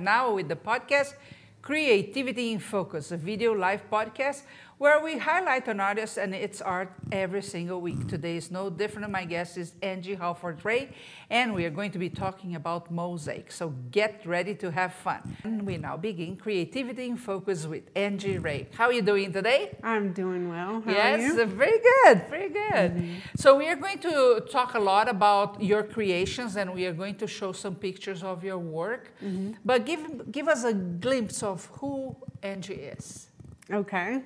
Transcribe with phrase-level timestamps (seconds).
[0.00, 1.14] now with the podcast
[1.62, 4.42] Creativity in Focus, a video live podcast
[4.78, 8.06] where we highlight an artist and its art every single week.
[8.06, 9.10] Today is no different.
[9.10, 10.90] My guest is Angie Halford Ray,
[11.28, 13.50] and we are going to be talking about mosaic.
[13.50, 15.36] So get ready to have fun.
[15.42, 18.68] And we now begin Creativity in Focus with Angie Ray.
[18.74, 19.76] How are you doing today?
[19.82, 20.80] I'm doing well.
[20.80, 21.46] How yes, are you?
[21.46, 22.92] very good, very good.
[22.92, 23.38] Mm -hmm.
[23.38, 27.16] So we are going to talk a lot about your creations, and we are going
[27.18, 29.10] to show some pictures of your work.
[29.20, 29.54] Mm -hmm.
[29.64, 33.28] But give give us a glimpse of who Angie is.
[33.70, 34.22] Okay.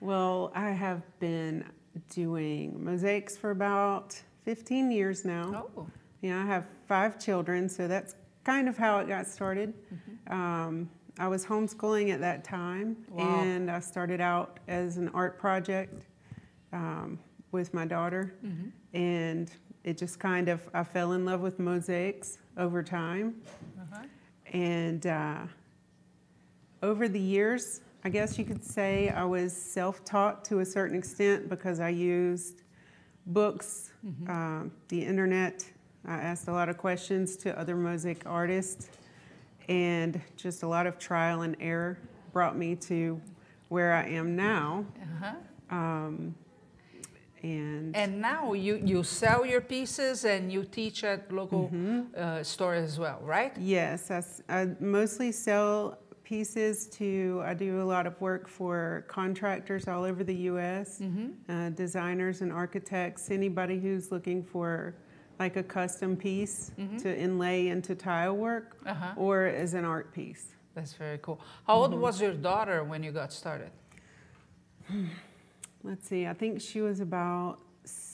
[0.00, 1.64] Well, I have been
[2.08, 5.66] doing mosaics for about 15 years now.
[5.76, 5.86] Oh.
[6.22, 9.74] Yeah, I have five children, so that's kind of how it got started.
[9.92, 10.32] Mm-hmm.
[10.32, 13.40] Um, I was homeschooling at that time, wow.
[13.42, 16.06] and I started out as an art project
[16.72, 17.18] um,
[17.52, 18.68] with my daughter, mm-hmm.
[18.96, 19.50] and
[19.84, 23.34] it just kind of I fell in love with mosaics over time,
[23.78, 24.04] uh-huh.
[24.52, 25.40] and uh,
[26.82, 30.96] over the years, I guess you could say I was self taught to a certain
[30.96, 32.62] extent because I used
[33.26, 34.30] books, mm-hmm.
[34.30, 35.64] uh, the internet.
[36.06, 38.88] I asked a lot of questions to other mosaic artists,
[39.68, 41.98] and just a lot of trial and error
[42.32, 43.20] brought me to
[43.68, 44.86] where I am now.
[45.02, 45.76] Uh-huh.
[45.76, 46.34] Um,
[47.42, 52.02] and and now you, you sell your pieces and you teach at local mm-hmm.
[52.16, 53.56] uh, stores as well, right?
[53.58, 55.98] Yes, I, I mostly sell
[56.30, 61.30] pieces to, I do a lot of work for contractors all over the U.S., mm-hmm.
[61.50, 64.94] uh, designers and architects, anybody who's looking for
[65.40, 66.98] like a custom piece mm-hmm.
[66.98, 69.14] to inlay into tile work uh-huh.
[69.16, 70.54] or as an art piece.
[70.76, 71.40] That's very cool.
[71.66, 72.00] How old mm-hmm.
[72.00, 73.72] was your daughter when you got started?
[75.82, 77.58] Let's see, I think she was about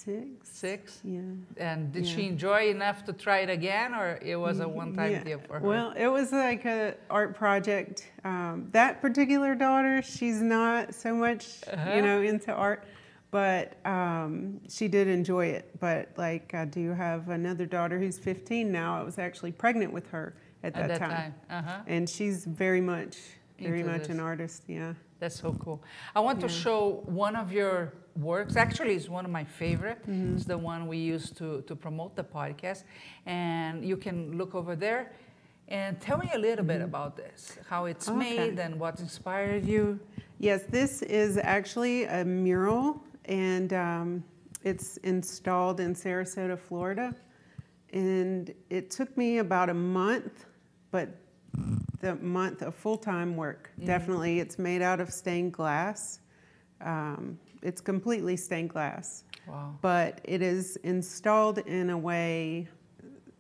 [0.07, 0.49] six.
[0.49, 1.01] Six?
[1.05, 1.21] Yeah.
[1.57, 2.15] And did yeah.
[2.15, 5.25] she enjoy enough to try it again, or it was a one-time yeah.
[5.25, 5.67] deal for her?
[5.67, 8.11] Well, it was like a art project.
[8.25, 11.95] Um, that particular daughter, she's not so much, uh-huh.
[11.95, 12.85] you know, into art,
[13.31, 15.71] but um, she did enjoy it.
[15.81, 18.99] But like, I do have another daughter who's 15 now.
[18.99, 21.35] I was actually pregnant with her at that, at that time, time.
[21.51, 21.83] Uh-huh.
[21.87, 23.19] and she's very much,
[23.59, 24.11] very into much this.
[24.11, 24.63] an artist.
[24.69, 24.95] Yeah.
[25.19, 25.83] That's so cool.
[26.15, 26.47] I want yeah.
[26.47, 28.57] to show one of your works.
[28.57, 30.01] Actually, it's one of my favorite.
[30.03, 30.37] Mm-hmm.
[30.37, 32.85] It's the one we use to, to promote the podcast.
[33.27, 35.13] And you can look over there
[35.69, 36.79] and tell me a little mm-hmm.
[36.79, 38.19] bit about this, how it's okay.
[38.19, 39.99] made and what inspired you.
[40.39, 44.25] Yes, this is actually a mural and um,
[44.65, 47.15] it's installed in Sarasota, Florida.
[47.93, 50.47] And it took me about a month,
[50.91, 51.09] but
[52.01, 53.71] the month of full-time work.
[53.77, 53.87] Mm-hmm.
[53.87, 56.21] Definitely, it's made out of stained glass.
[56.81, 59.25] Um, it's completely stained glass.
[59.49, 59.75] Wow.
[59.81, 62.69] But it is installed in a way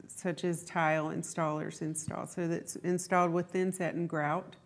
[0.08, 2.26] such as tile installers install.
[2.26, 4.56] So that's installed with thinset and grout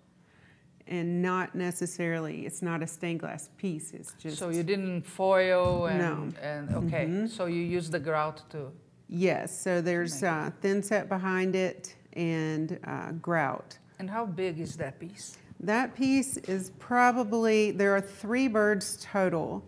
[0.86, 4.38] and not necessarily, it's not a stained glass piece, it's just.
[4.38, 6.40] So you didn't foil and, no.
[6.42, 7.26] and okay, mm-hmm.
[7.26, 8.72] so you use the grout too?
[9.08, 13.78] Yes, so there's uh, thinset behind it and uh, grout.
[13.98, 15.36] And how big is that piece?
[15.62, 19.62] That piece is probably, there are three birds total,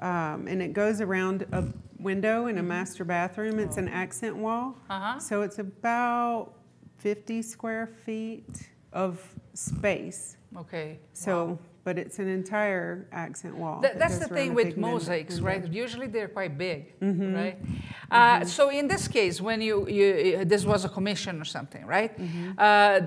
[0.00, 1.64] um, and it goes around a
[1.98, 2.68] window in a mm-hmm.
[2.68, 3.58] master bathroom.
[3.58, 4.76] It's an accent wall.
[4.90, 5.18] Uh-huh.
[5.18, 6.52] So it's about
[6.98, 9.22] 50 square feet of
[9.54, 10.36] space.
[10.56, 11.00] Okay.
[11.14, 11.58] So, wow.
[11.82, 13.80] but it's an entire accent wall.
[13.80, 15.66] Th- that's the thing with mosaics, right?
[15.72, 17.34] Usually they're quite big, mm-hmm.
[17.34, 17.62] right?
[17.62, 17.74] Mm-hmm.
[18.10, 22.18] Uh, so in this case, when you, you this was a commission or something, right?
[22.18, 22.52] Mm-hmm.
[22.58, 23.00] Uh,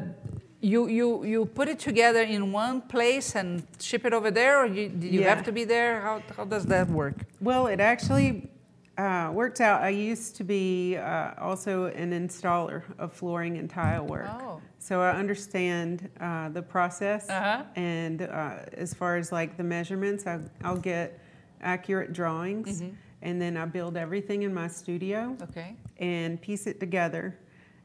[0.62, 4.66] you, you, you put it together in one place and ship it over there, or
[4.68, 5.36] you, do you Yeah.
[5.36, 6.02] have to be there?
[6.02, 7.16] How, how does that work?
[7.42, 8.50] Well, it actually
[8.98, 9.82] uh, worked out.
[9.82, 14.30] I used to be uh, also an installer of flooring and tile work.
[14.30, 14.62] Oh.
[14.78, 17.30] So I understand uh, the process.
[17.30, 17.64] Uh-huh.
[17.76, 21.20] And uh, as far as like the measurements, I, I'll get
[21.62, 22.82] accurate drawings.
[22.82, 22.94] Mhm.
[23.24, 25.76] And then I build everything in my studio Okay.
[25.98, 27.38] and piece it together.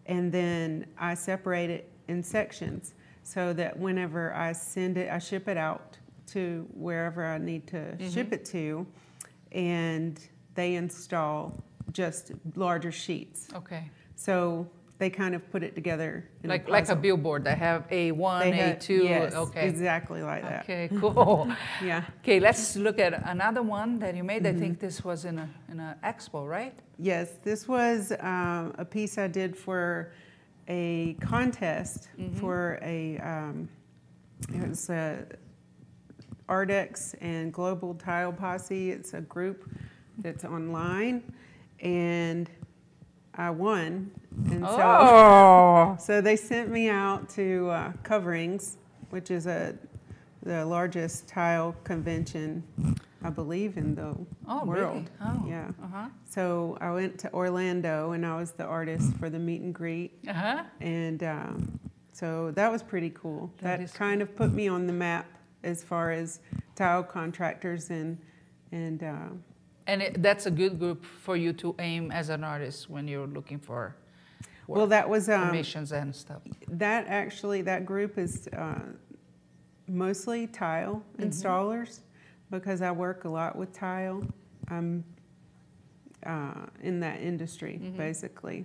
[0.07, 5.49] And then I separate it in sections so that whenever I send it, I ship
[5.49, 5.99] it out
[6.29, 8.11] to wherever I need to Mm-hmm.
[8.11, 8.87] ship it to.
[9.53, 10.21] And
[10.55, 13.49] they install just larger sheets.
[13.55, 13.91] Okay.
[14.17, 16.27] So they kind of put it together.
[16.43, 17.45] Like like a billboard.
[17.45, 19.05] They have A1, They had- A2.
[19.05, 19.69] yes, okay.
[19.69, 20.63] exactly like that.
[20.65, 21.49] Okay, cool.
[21.85, 22.03] Yeah.
[22.23, 24.45] okay, let's look at another one that you made.
[24.45, 24.57] Mm-hmm.
[24.57, 26.75] I think this was in a in an expo, right?
[26.99, 30.13] Yes, this was um, a piece I did for
[30.69, 32.39] a contest Mm-hmm.
[32.39, 33.69] for a um,
[34.53, 35.27] it was a
[36.49, 38.91] Ardex and Global Tile Posse.
[38.91, 39.69] It's a group
[40.19, 41.23] that's online,
[41.81, 42.49] and
[43.35, 44.11] I won,
[44.51, 48.77] and so Oh, so they sent me out to uh, Coverings,
[49.11, 49.75] which is a
[50.43, 52.63] the largest tile convention,
[53.23, 54.15] I believe, in the
[54.47, 54.95] oh, world.
[54.95, 55.07] really?
[55.21, 55.71] Oh, Yeah.
[55.83, 56.09] Uh-huh.
[56.29, 60.13] So I went to Orlando, and I was the artist for the meet and greet,
[60.29, 60.63] Uh-huh.
[60.81, 61.81] and um,
[62.13, 63.51] so that was pretty cool.
[63.63, 65.27] That That, kind of put me on the map
[65.63, 66.41] as far as
[66.75, 68.19] tile contractors and
[68.73, 69.03] and.
[69.03, 69.29] Uh,
[69.89, 73.29] And it, that's a good group for you to aim as an artist when you're
[73.39, 73.95] looking for
[74.67, 76.43] work, well, that was um, commissions and stuff.
[76.69, 78.81] That actually, that group is uh,
[79.89, 82.01] mostly tile installers
[82.51, 84.23] because I work a lot with tile.
[84.69, 85.05] I'm
[86.25, 88.65] uh, in that industry, basically.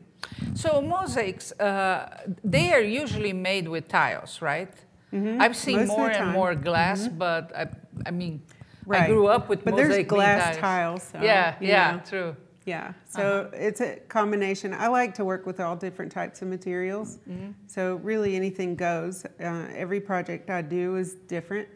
[0.56, 4.74] So mosaics, uh, they are usually made with tiles, right?
[5.13, 7.68] I've seen Most more and more glass, but I,
[8.06, 8.42] I mean,
[8.89, 11.01] I grew up with But mosaic there's glass tiles.
[11.01, 11.04] tiles.
[11.12, 12.36] so, yeah, yeah, know, true.
[12.66, 12.94] yeah.
[13.10, 14.74] So it's a combination.
[14.74, 17.19] I like to work with all different types of materials.
[17.68, 19.25] So really anything goes.
[19.39, 21.68] Uh, every project I do is different.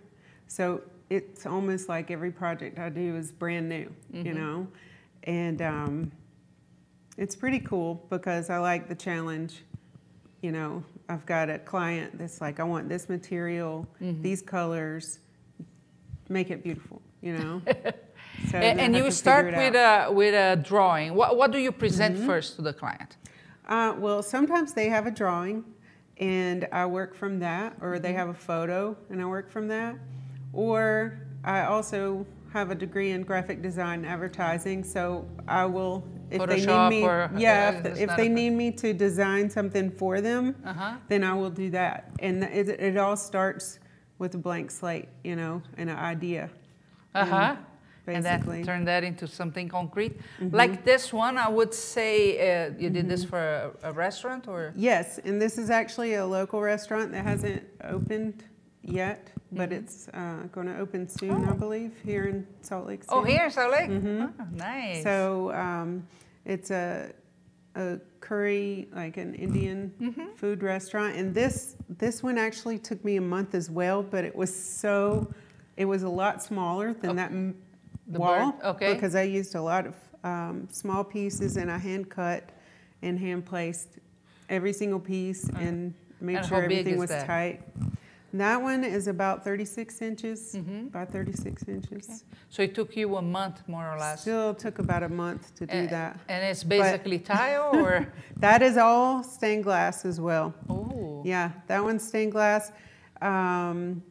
[0.48, 4.68] So it's almost like every project I do is brand new, you know?
[5.24, 6.12] And um,
[7.18, 9.64] it's pretty cool because I like the challenge.
[10.42, 15.20] You know, I've got a client that's like, I want this material, these colors,
[16.30, 17.62] make it beautiful, you know?
[18.52, 21.16] So A- then I and, you start with a with a drawing.
[21.16, 22.26] What what do you present Mm-hmm.
[22.28, 23.16] first to the client?
[23.66, 25.64] Uh, well, sometimes they have a drawing,
[26.18, 29.96] and I work from that, or they have a photo, and I work from that.
[30.56, 36.46] Or I also have a degree in graphic design and advertising, so I will, if
[36.48, 40.22] they need me, or- yeah, uh, if, if they need me to design something for
[40.22, 40.96] them, Uh-huh.
[41.10, 42.12] then I will do that.
[42.20, 43.80] And it, it all starts
[44.18, 46.50] with a blank slate, you know, and an idea.
[47.14, 47.56] Uh huh.
[48.08, 48.58] And then basically.
[48.58, 48.66] Mm-hmm.
[48.66, 50.14] turn that into something concrete.
[50.40, 53.40] Like this one, I would say uh, you did this for
[53.84, 54.74] a, a restaurant or?
[54.76, 58.44] Yes, and this is actually a local restaurant that hasn't opened
[58.86, 63.16] yet, but it's uh, going to open soon, I believe, here in Salt Lake City.
[63.16, 63.90] Oh, here in Salt Lake?
[63.90, 65.04] Oh, nice.
[65.04, 66.08] So um,
[66.46, 67.12] it's a,
[67.76, 73.22] a curry, like an Indian food restaurant, and this this one actually took me a
[73.22, 75.32] month as well, but it was so,
[75.78, 78.94] it was a lot smaller than that The wall, bird, okay.
[78.94, 82.50] because I used a lot of um, small pieces and I hand cut
[83.02, 83.90] and hand placed
[84.50, 86.40] every single piece and made Uh-huh.
[86.42, 87.26] And sure everything was that?
[87.28, 87.62] tight.
[88.38, 90.88] That one is about 36 inches Mm-hmm.
[90.88, 92.24] by 36 inches.
[92.50, 94.22] so it took you a month more or less.
[94.22, 96.20] Still took about a month to do A- that.
[96.28, 98.08] And it's basically tile or?
[98.38, 100.54] That is all stained glass as well.
[100.70, 101.22] Oh.
[101.26, 102.72] Yeah, that one's stained glass.
[103.22, 104.04] Um,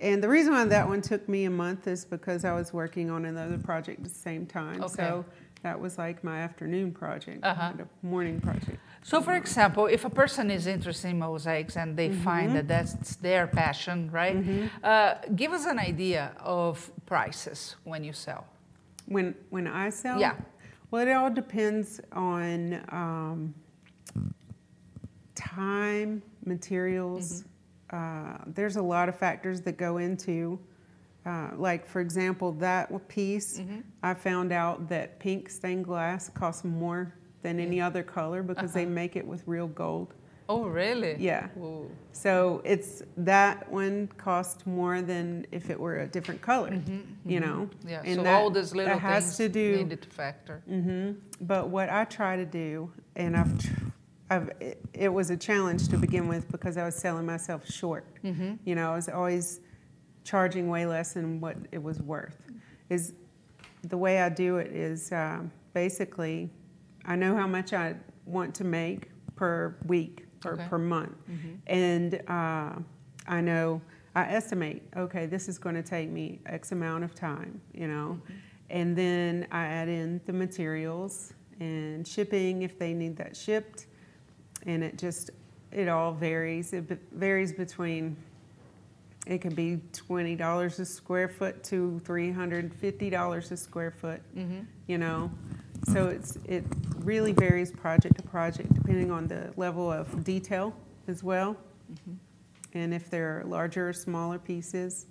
[0.00, 3.10] and the reason why that one took me a month is because I was working
[3.10, 4.80] on another project at the same time.
[4.82, 4.94] Okay.
[4.94, 5.24] So
[5.62, 7.72] that was like my afternoon project, Uh-huh.
[7.72, 8.78] not a morning project.
[9.06, 13.14] So, for example, if a person is interested in mosaics and they find that that's
[13.16, 14.36] their passion, right?
[14.82, 18.44] Uh, give us an idea of prices when you sell.
[19.06, 20.34] When when I sell, Yeah.
[20.90, 22.54] Well, it all depends on
[22.90, 23.54] um,
[25.36, 27.44] time, materials.
[27.90, 30.58] Uh, there's a lot of factors that go into.
[31.24, 33.60] Uh, like for example, that piece,
[34.02, 37.14] I found out that pink stained glass costs more
[37.46, 40.14] than any other color because they make it with real gold.
[40.48, 41.16] Oh, really?
[41.18, 41.48] Yeah.
[41.58, 41.88] Ooh.
[42.12, 46.80] So it's that one cost more than if it were a different color,
[47.24, 47.68] you know.
[47.86, 48.02] Yeah.
[48.04, 50.62] And so that- all these little that has things to do needed to factor.
[50.68, 51.12] Mm-hmm.
[51.40, 53.54] But what I try to do, and I've,
[54.28, 58.06] I've, it, it was a challenge to begin with because I was selling myself short.
[58.24, 58.54] Mm-hmm.
[58.64, 59.60] You know, I was always
[60.24, 62.38] charging way less than what it was worth.
[62.88, 63.14] Is
[63.82, 66.50] the way I do it is um, basically,
[67.06, 67.94] I know how much I
[68.26, 70.66] want to make per week or Okay.
[70.68, 71.16] per month,
[71.66, 72.72] and uh,
[73.26, 73.80] I know
[74.14, 74.82] I estimate.
[74.96, 77.60] Okay, this is going to take me X amount of time.
[77.74, 78.20] You know,
[78.70, 83.86] and then I add in the materials and shipping if they need that shipped,
[84.66, 85.30] and it just
[85.72, 86.72] it all varies.
[86.72, 88.16] It varies between
[89.26, 93.90] it can be twenty dollars a square foot to three hundred fifty dollars a square
[93.90, 94.20] foot.
[94.36, 94.60] Mm-hmm.
[94.86, 95.30] You know,
[95.92, 96.64] so it's it
[97.10, 100.72] really varies project to project depending on the level of detail
[101.08, 101.56] as well,
[101.92, 102.78] Mm-hmm.
[102.80, 105.06] and if they're larger or smaller pieces.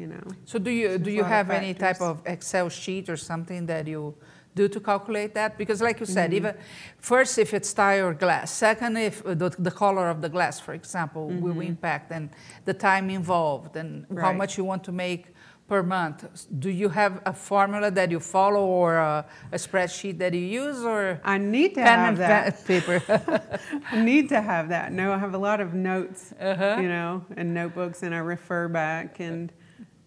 [0.00, 3.66] You know, So do you do you have any type of Excel sheet or something
[3.66, 4.14] that you
[4.54, 5.50] do to calculate that?
[5.58, 6.36] Because like you said, Mm-hmm.
[6.48, 6.54] even
[6.98, 10.74] first if it's tile or glass, second if the, the color of the glass, for
[10.74, 12.30] example, will impact and
[12.64, 14.38] the time involved and how Mm-hmm.
[14.38, 15.22] Much you want to make
[15.68, 16.24] per month.
[16.58, 20.82] Do you have a formula that you follow or a, a spreadsheet that you use
[20.82, 22.56] or I need to pen have and that.
[22.56, 23.60] pa- paper?
[23.92, 24.92] I need to have that.
[24.92, 26.78] No, I have a lot of notes, Uh-huh.
[26.80, 29.52] you know, and notebooks, and I refer back, and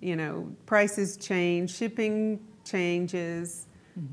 [0.01, 3.68] you know, prices change, shipping changes,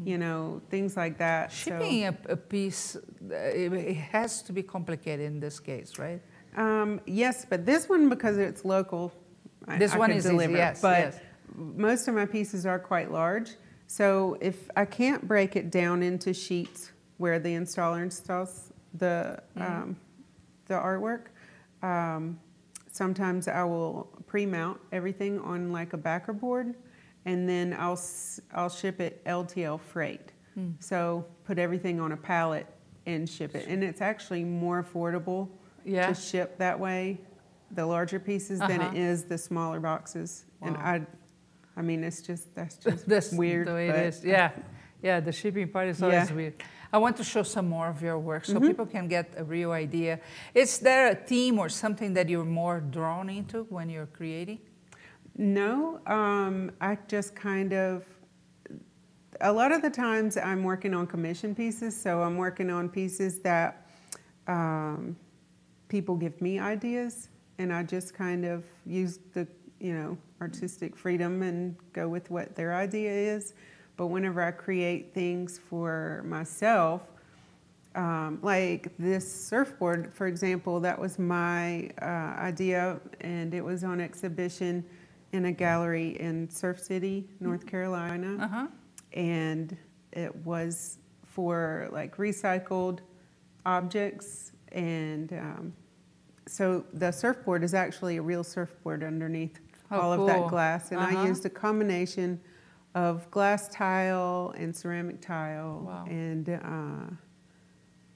[0.04, 1.50] you know, things like that.
[1.50, 3.00] So, Shipping a, a piece, uh,
[3.34, 6.20] it, has to be complicated in this case, right?
[6.56, 9.12] um, yes, but this one because it's local.
[9.78, 11.20] This I one could is easy, yes, but yes.
[11.58, 13.50] Most of my pieces are quite large.
[13.86, 19.62] So if I can't break it down into sheets where the installer installs the Mm-hmm.
[19.82, 19.96] um,
[20.66, 21.26] the artwork,
[21.82, 22.38] um,
[22.92, 26.74] sometimes I will pre-mount everything on like a backer board,
[27.24, 27.98] and then I'll
[28.54, 30.32] I'll ship it LTL freight.
[30.54, 30.72] Hmm.
[30.80, 32.66] So put everything on a pallet
[33.06, 35.48] and ship it, and it's actually more affordable
[35.84, 36.08] Yeah.
[36.08, 37.18] to ship that way,
[37.70, 38.96] the larger pieces, than it Uh-huh.
[38.96, 40.44] is the smaller boxes.
[40.60, 41.06] And I,
[41.78, 43.68] I mean, it's just that's just That's weird.
[43.68, 44.24] the way it is.
[44.24, 44.50] Yeah,
[45.00, 45.20] yeah.
[45.20, 46.36] The shipping part is always Yeah.
[46.36, 46.54] Weird.
[46.92, 49.72] I want to show some more of your work so people can get a real
[49.72, 50.20] idea.
[50.54, 54.58] Is there a theme or something that you're more drawn into when you're creating?
[55.36, 58.04] No, um, I just kind of.
[59.40, 63.38] A lot of the times I'm working on commission pieces, so I'm working on pieces
[63.40, 63.86] that
[64.48, 65.14] um,
[65.88, 69.46] people give me ideas, and I just kind of use the
[69.80, 73.54] you know artistic freedom and go with what their idea is.
[73.96, 77.02] But whenever I create things for myself,
[77.96, 82.04] um, like this surfboard, for example, that was my uh,
[82.38, 84.84] idea, and it was on exhibition
[85.32, 88.66] in a gallery in Surf City, North Carolina, Uh huh.
[89.14, 89.76] and
[90.12, 93.00] it was for like recycled
[93.66, 95.72] objects, and um,
[96.46, 99.58] so the surfboard is actually a real surfboard underneath
[99.90, 101.18] Oh, all of that glass, and Uh-huh.
[101.24, 102.40] I used a combination
[102.94, 106.04] of glass tile and ceramic tile, Wow.
[106.08, 107.14] and uh,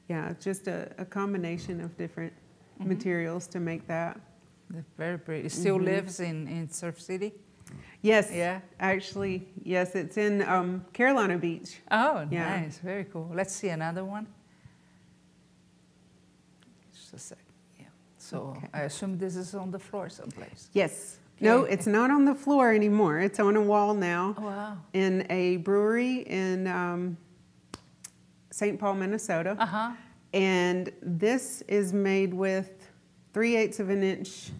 [0.08, 2.32] yeah, just a, a combination of different
[2.80, 2.88] Mm-hmm.
[2.88, 4.18] materials to make that.
[4.70, 5.46] That's very pretty.
[5.46, 5.84] It still Mhm.
[5.84, 7.32] lives in, in Surf City?
[8.00, 8.60] Yes, Yeah.
[8.80, 11.80] actually, yes, it's in um, Carolina Beach.
[11.90, 12.60] Oh, Yeah.
[12.60, 12.78] nice.
[12.78, 13.30] Very cool.
[13.32, 14.26] Let's see another one.
[16.94, 17.38] Just a sec.
[17.78, 17.86] Yeah.
[18.18, 18.68] So Okay.
[18.74, 20.68] I assume this is on the floor someplace.
[20.72, 21.18] Yes.
[21.42, 23.18] No, it's not on the floor anymore.
[23.20, 24.78] It's on a wall now Oh, wow.
[24.92, 27.16] in a brewery in um,
[28.50, 28.78] St.
[28.78, 29.56] Paul, Minnesota.
[29.58, 29.90] Uh huh.
[30.32, 32.70] And this is made with
[33.34, 34.50] three eighths of an inch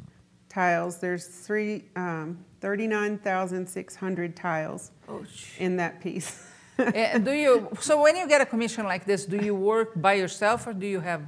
[0.49, 0.99] tiles.
[0.99, 5.25] There's three, um, 39,600 tiles Oh,
[5.59, 6.47] in that piece.
[6.79, 10.15] and do you, so when you get a commission like this, do you work by
[10.15, 11.23] yourself or do you have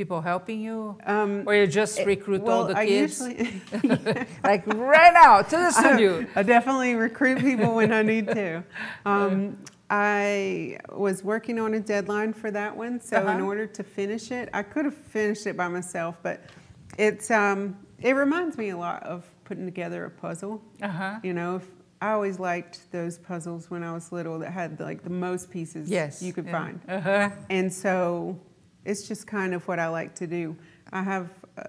[0.00, 0.96] people helping you?
[1.04, 3.20] Um, Or you just recruit all well, the I kids?
[3.20, 3.60] usually,
[4.50, 6.24] like right now to the studio.
[6.34, 8.64] I definitely recruit people when I need to.
[9.04, 9.58] Um,
[9.90, 13.44] I was working on a deadline for that one, so in Uh-huh.
[13.50, 16.36] order to finish it, I could have finished it by myself, but
[16.96, 17.60] it's um,
[18.08, 20.62] it reminds me a lot of putting together a puzzle.
[20.80, 21.14] Uh huh.
[21.28, 21.66] You know, if,
[22.00, 25.90] I always liked those puzzles when I was little that had like the most pieces
[25.90, 26.22] Yes.
[26.22, 26.58] you could yeah.
[26.58, 26.76] find.
[26.88, 27.30] Uh huh.
[27.50, 28.38] And so
[28.84, 30.56] it's just kind of what I like to do.
[30.92, 31.66] I have a,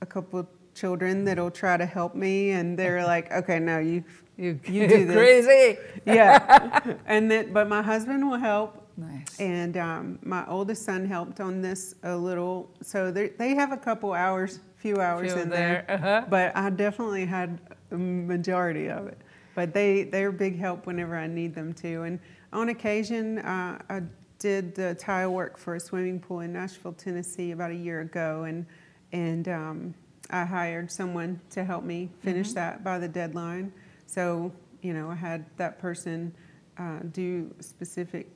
[0.00, 4.04] a couple children that'll try to help me, and they're like, okay, no, you,
[4.38, 5.16] You, You do this.
[5.16, 5.78] crazy.
[6.06, 6.80] yeah.
[7.06, 9.38] and then, but my husband will help, Nice.
[9.40, 12.70] and um, my oldest son helped on this a little.
[12.82, 16.24] So they they have a couple hours, few hours in there, Uh-huh.
[16.28, 17.58] but I definitely had
[17.90, 19.18] a majority of it.
[19.54, 22.02] But they they're big help whenever I need them to.
[22.02, 22.18] And
[22.54, 24.00] on occasion, uh, I
[24.42, 28.42] did the tile work for a swimming pool in Nashville, Tennessee, about a year ago,
[28.44, 28.66] and
[29.12, 29.94] and um,
[30.30, 32.54] I hired someone to help me finish Mhm.
[32.54, 33.72] that by the deadline.
[34.06, 34.50] So
[34.82, 36.34] you know, I had that person
[36.78, 38.26] uh, do specific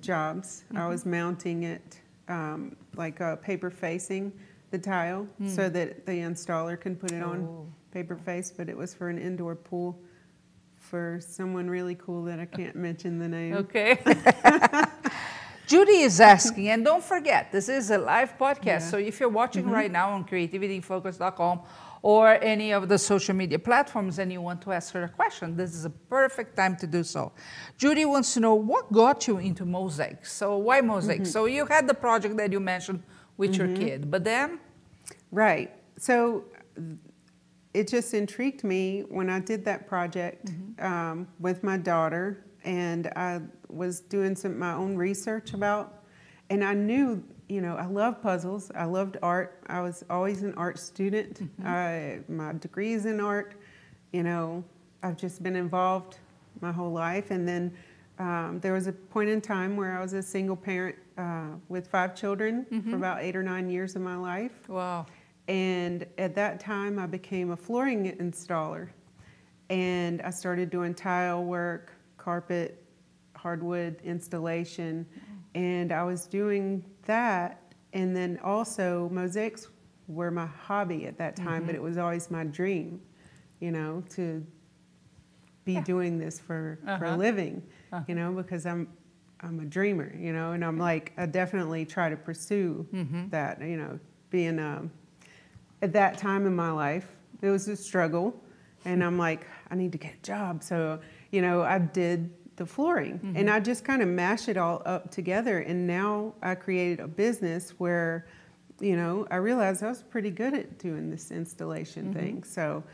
[0.00, 0.64] jobs.
[0.72, 0.88] I Mhm.
[0.88, 4.32] was mounting it um, like a paper facing
[4.70, 5.48] the tile Hmm.
[5.48, 7.66] so that the installer can put it on Oh.
[7.90, 10.00] paper face, but it was for an indoor pool
[10.76, 13.54] for someone really cool that I can't mention the name.
[13.54, 13.98] Okay.
[15.66, 18.64] Judy is asking, and don't forget, this is a live podcast.
[18.64, 18.78] Yeah.
[18.78, 19.72] So if you're watching mm-hmm.
[19.72, 21.60] right now on creativityfocus.com
[22.02, 25.56] or any of the social media platforms and you want to ask her a question,
[25.56, 27.32] this is a perfect time to do so.
[27.78, 30.26] Judy wants to know what got you into mosaic.
[30.26, 31.22] So why mosaic?
[31.22, 31.30] Mm-hmm.
[31.30, 33.02] So you had the project that you mentioned
[33.36, 33.82] with your mm-hmm.
[33.82, 34.60] kid, but then
[35.34, 35.72] Right.
[35.98, 36.44] So
[37.74, 43.40] it just intrigued me when I did that project um, with my daughter, and I
[43.68, 46.02] was doing some my own research about,
[46.50, 48.70] and I knew, you know, I love puzzles.
[48.74, 49.62] I loved art.
[49.66, 51.42] I was always an art student.
[51.64, 53.54] I, my degrees in art,
[54.12, 54.64] you know.
[55.02, 56.18] I've just been involved
[56.62, 57.30] my whole life.
[57.30, 57.72] And then
[58.18, 61.86] um, there was a point in time where I was a single parent uh, with
[61.88, 62.90] five children Mm-hmm.
[62.90, 64.66] for about eight or nine years of my life.
[64.68, 65.04] Wow.
[65.46, 68.88] And at that time, I became a flooring installer.
[69.68, 71.92] And I started doing tile work,
[72.24, 72.82] carpet,
[73.36, 75.06] hardwood installation.
[75.54, 77.60] And I was doing that.
[77.92, 79.68] And then also, mosaics
[80.08, 83.00] were my hobby at that time, but it was always my dream,
[83.60, 84.44] you know, to
[85.64, 87.16] be doing this for, for a Uh-huh.
[87.16, 87.62] living,
[88.08, 88.88] you know, because I'm
[89.40, 92.86] I'm a dreamer, you know, and I'm like I definitely try to pursue
[93.30, 93.98] that, you know,
[94.30, 94.90] being um,
[95.82, 97.06] at that time in my life,
[97.42, 98.34] it was a struggle,
[98.86, 100.98] and I'm like I need to get a job, so
[101.34, 105.10] you know I did the flooring, and I just kind of mashed it all up
[105.10, 108.26] together, and now I created a business where,
[108.80, 112.84] you know, I realized I was pretty good at doing this installation thing, so.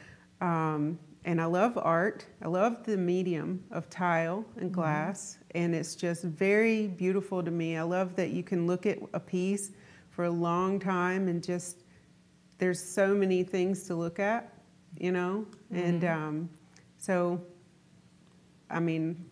[0.41, 2.25] Um, and I love art.
[2.43, 7.77] I love the medium of tile and glass, and it's just very beautiful to me.
[7.77, 9.73] I love that you can look at a piece
[10.09, 11.85] for a long time and just
[12.59, 14.53] there's so many things to look at,
[14.99, 15.47] you know.
[15.71, 16.51] And um,
[16.99, 17.41] so,
[18.71, 19.25] I mean,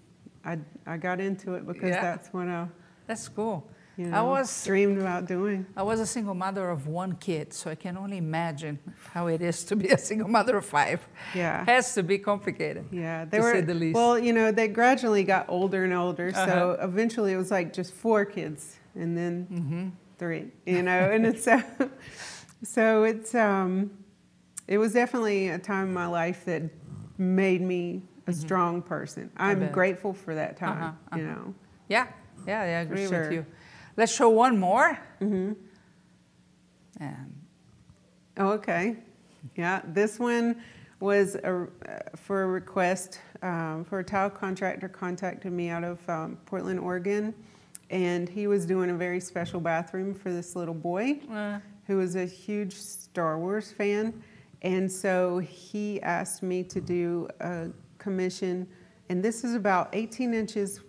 [0.44, 2.02] I I got into it because Yeah.
[2.02, 2.66] that's what I
[3.06, 3.62] That's cool.
[3.96, 5.66] you I was dreamed about doing.
[5.76, 8.78] I was a single mother of one kid, so I can only imagine
[9.12, 11.00] how it is to be a single mother of five.
[11.34, 11.64] Yeah.
[11.64, 12.84] Has to be complicated.
[12.92, 13.52] Yeah, they to were.
[13.52, 13.94] say the least.
[13.96, 16.46] Well, you know, they gradually got older and older, Uh-huh.
[16.46, 19.88] so eventually it was like just four kids, and then Mm-hmm.
[20.18, 20.44] three.
[20.66, 21.60] You know, and it's so.
[22.64, 23.90] So it's um,
[24.66, 26.62] it was definitely a time in my life that
[27.16, 29.30] made me a strong person.
[29.36, 29.72] I'm Mm-hmm.
[29.72, 30.82] grateful for that time.
[31.10, 31.54] Uh-huh, You know.
[31.88, 32.06] Yeah,
[32.46, 33.22] yeah, I agree sure.
[33.22, 33.46] with you.
[33.96, 34.98] Let's show one more.
[35.20, 35.52] Mm-hmm.
[37.00, 37.34] And
[38.36, 38.96] Oh, okay.
[39.56, 40.60] Yeah, this one
[41.00, 46.08] was a, uh, for a request um, for a tile contractor contacted me out of
[46.08, 47.34] um, Portland, Oregon,
[47.90, 52.14] and he was doing a very special bathroom for this little boy uh, who was
[52.16, 54.22] a huge Star Wars fan,
[54.62, 58.66] and so he asked me to do a commission,
[59.08, 60.80] and this is about 18 inches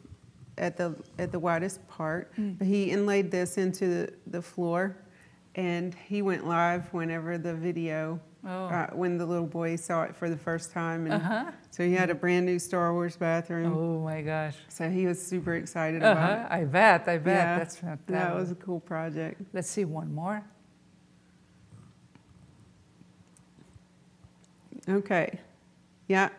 [0.57, 2.31] at the at the widest part.
[2.37, 4.97] But he inlaid this into the, the floor,
[5.55, 8.19] and he went live whenever the video.
[8.47, 8.67] Oh.
[8.67, 11.51] Uh, when the little boy saw it for the first time, and uh-huh.
[11.71, 13.73] so he had a brand new Star Wars bathroom.
[13.77, 14.55] Oh my gosh.
[14.69, 16.45] So he was super excited about Uh-huh.
[16.55, 16.61] it.
[16.61, 17.35] I bet, I bet.
[17.35, 18.07] Yeah, That's fantastic.
[18.07, 19.41] That was a cool project.
[19.51, 20.41] Let's see one more.
[24.87, 25.39] Okay.
[26.07, 26.29] Yeah.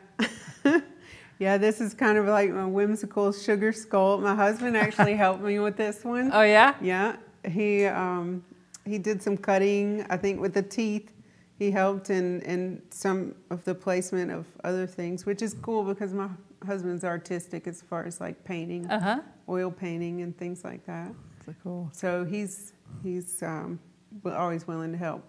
[1.38, 4.18] yeah, this is kind of like my whimsical sugar skull.
[4.18, 6.30] My husband actually helped me with this one.
[6.32, 6.74] Oh yeah?
[6.80, 7.16] Yeah.
[7.48, 8.44] He um,
[8.84, 11.12] he did some cutting, I think with the teeth.
[11.58, 16.14] He helped in, in some of the placement of other things, which is cool because
[16.14, 16.28] my
[16.66, 19.20] husband's artistic as far as like painting, Uh-huh.
[19.48, 21.12] oil painting and things like that.
[21.44, 21.90] So cool.
[21.92, 23.78] So he's he's um,
[24.24, 25.22] always willing to help.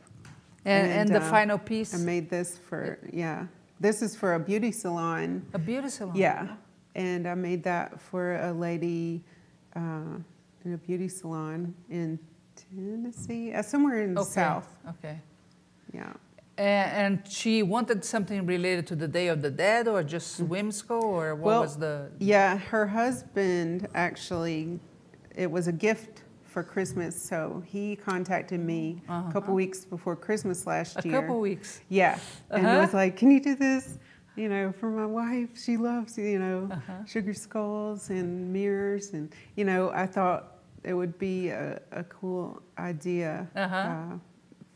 [0.63, 3.47] And, and, And, the uh, final piece, I made this for yeah.
[3.81, 5.43] This is for a beauty salon.
[5.55, 6.15] a beauty salon.
[6.15, 6.55] Yeah,
[6.93, 9.23] and I made that for a lady
[9.75, 10.17] uh,
[10.63, 12.19] in a beauty salon in
[12.55, 14.29] Tennessee, uh, somewhere in the Okay.
[14.29, 14.67] south.
[14.87, 15.19] Okay.
[15.91, 16.13] Yeah.
[16.59, 16.91] And,
[17.23, 21.33] and she wanted something related to the Day of the Dead, or just whimsical, or
[21.33, 22.11] what Well, was the?
[22.19, 24.79] Yeah, her husband actually,
[25.35, 26.20] it was a gift
[26.51, 31.09] for Christmas, so he contacted me a couple weeks before Christmas last Uh-huh.
[31.09, 31.81] A couple weeks.
[31.89, 32.79] Yeah, and Uh-huh.
[32.85, 33.97] was like, "Can you do this?"
[34.35, 37.05] You know, for my wife, she loves you know Uh-huh.
[37.05, 40.41] sugar skulls and mirrors, and you know, I thought
[40.83, 43.75] it would be a, a cool idea Uh-huh.
[43.89, 44.13] uh,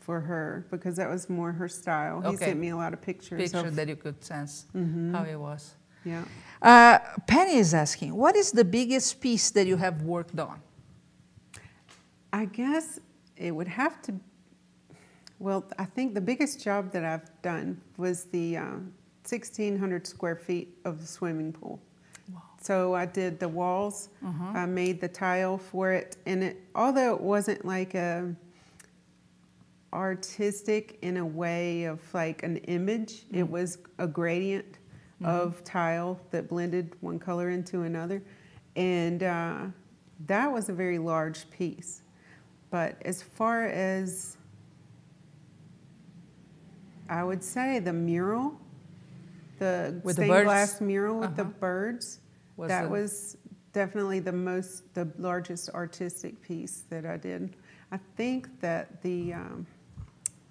[0.00, 2.20] for her because that was more her style.
[2.30, 3.50] He sent me a lot of pictures.
[3.52, 5.12] Picture of, that you could sense Mhm.
[5.14, 5.74] how it was.
[6.04, 6.24] yeah.
[6.62, 10.58] Uh, Penny is asking, what is the biggest piece that you have worked on?
[12.36, 13.00] I guess
[13.38, 14.14] it would have to.
[15.38, 18.92] Well, I think the biggest job that I've done was the um,
[19.26, 21.80] 1,600 square feet of the swimming pool.
[22.60, 24.10] So I did the walls.
[24.54, 28.34] I made the tile for it, and it although it wasn't like a
[29.94, 34.78] artistic in a way of like an image, it was a gradient
[35.24, 38.22] of tile that blended one color into another,
[38.74, 39.60] and uh,
[40.26, 42.02] that was a very large piece.
[42.76, 44.36] But as far as
[47.08, 48.60] I would say the mural,
[49.58, 50.44] the With stained birds?
[50.44, 51.52] glass mural with the Uh-huh.
[51.58, 52.20] birds,
[52.58, 53.38] Was that the- was
[53.72, 57.56] definitely the most, the largest artistic piece that I did.
[57.92, 59.66] I think that the um,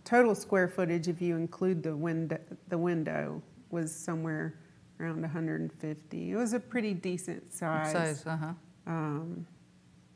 [0.04, 4.56] total square footage, if you include the window, the window, was somewhere
[5.00, 6.32] around 150.
[6.32, 8.54] It was a pretty decent size, Size, uh-huh.
[8.88, 9.46] Um,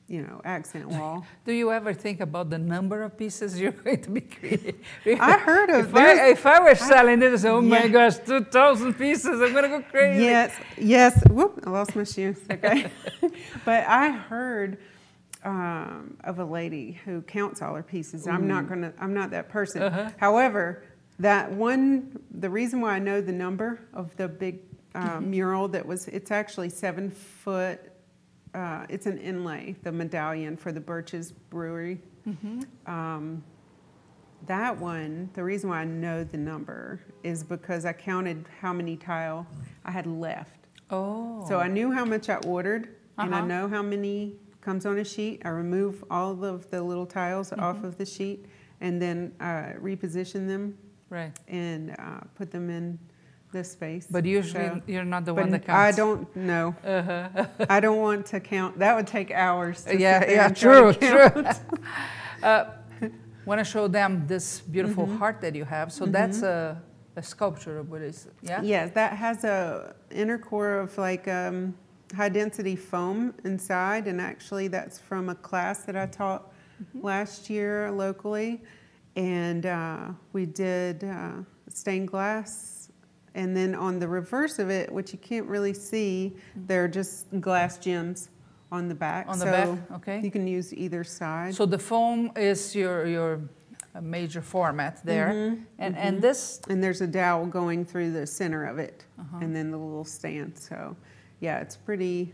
[0.09, 1.25] you know, accent wall.
[1.45, 4.79] Do you ever think about the number of pieces you're going to be creating?
[5.19, 9.41] I heard of if I, if I were selling this, oh my gosh, 2,000 pieces,
[9.41, 10.23] I'm going to go crazy.
[10.23, 11.23] Yes, yes.
[11.29, 11.63] Whoop!
[11.65, 12.37] I lost my shoes.
[12.51, 12.91] Okay,
[13.63, 14.79] but I heard
[15.43, 18.27] um, of a lady who counts all her pieces.
[18.27, 18.91] I'm not gonna.
[18.99, 19.83] I'm not that person.
[19.83, 20.09] Uh-huh.
[20.17, 20.83] However,
[21.19, 22.19] that one.
[22.31, 24.59] The reason why I know the number of the big
[24.95, 26.07] uh, mural that was.
[26.07, 27.79] It's actually seven foot.
[28.53, 32.01] Uh, it's an inlay, the medallion for the Birches Brewery.
[32.85, 33.43] Um,
[34.45, 38.95] that one, the reason why I know the number is because I counted how many
[38.97, 39.47] tile
[39.83, 40.67] I had left.
[40.91, 41.45] Oh.
[41.47, 43.47] So I knew how much I ordered, and I Uh-huh.
[43.47, 45.41] know how many comes on a sheet.
[45.45, 47.59] I remove all of the little tiles Mm-hmm.
[47.63, 48.45] off of the sheet,
[48.81, 50.77] and then uh, reposition them
[51.09, 51.31] right.
[51.47, 52.97] and uh, put them in
[53.51, 54.07] the space.
[54.09, 55.97] But usually So- you're not the one that counts.
[55.97, 56.75] I don't know.
[56.85, 57.45] Uh-huh.
[57.69, 58.77] I don't want to count.
[58.79, 59.83] That would take hours.
[59.85, 61.43] To yeah, yeah, true, true.
[62.43, 62.65] uh,
[63.45, 65.17] Want to show them this beautiful Mm-hmm.
[65.17, 65.91] heart that you have.
[65.91, 66.79] So that's a,
[67.15, 68.61] a sculpture of what is, yeah?
[68.61, 71.73] Yes, that has a inner core of like um,
[72.15, 76.51] high density foam inside, and actually that's from a class that I taught
[77.01, 78.61] last year locally,
[79.15, 81.31] and uh, we did uh,
[81.69, 82.78] stained glass,
[83.39, 86.35] and then on the reverse of it, which you can't really see,
[86.69, 87.15] there are just
[87.47, 88.29] glass gems
[88.71, 89.23] on the back.
[89.27, 90.17] On the so back, okay.
[90.25, 91.55] You can use either side.
[91.55, 93.39] So the foam is your, your
[94.01, 95.29] major format there.
[95.33, 99.37] Mm-hmm, And, and this, and there's a dowel going through the center of it, Uh-huh.
[99.41, 100.51] and then the little stand.
[100.57, 100.95] So,
[101.39, 102.33] yeah, it's pretty,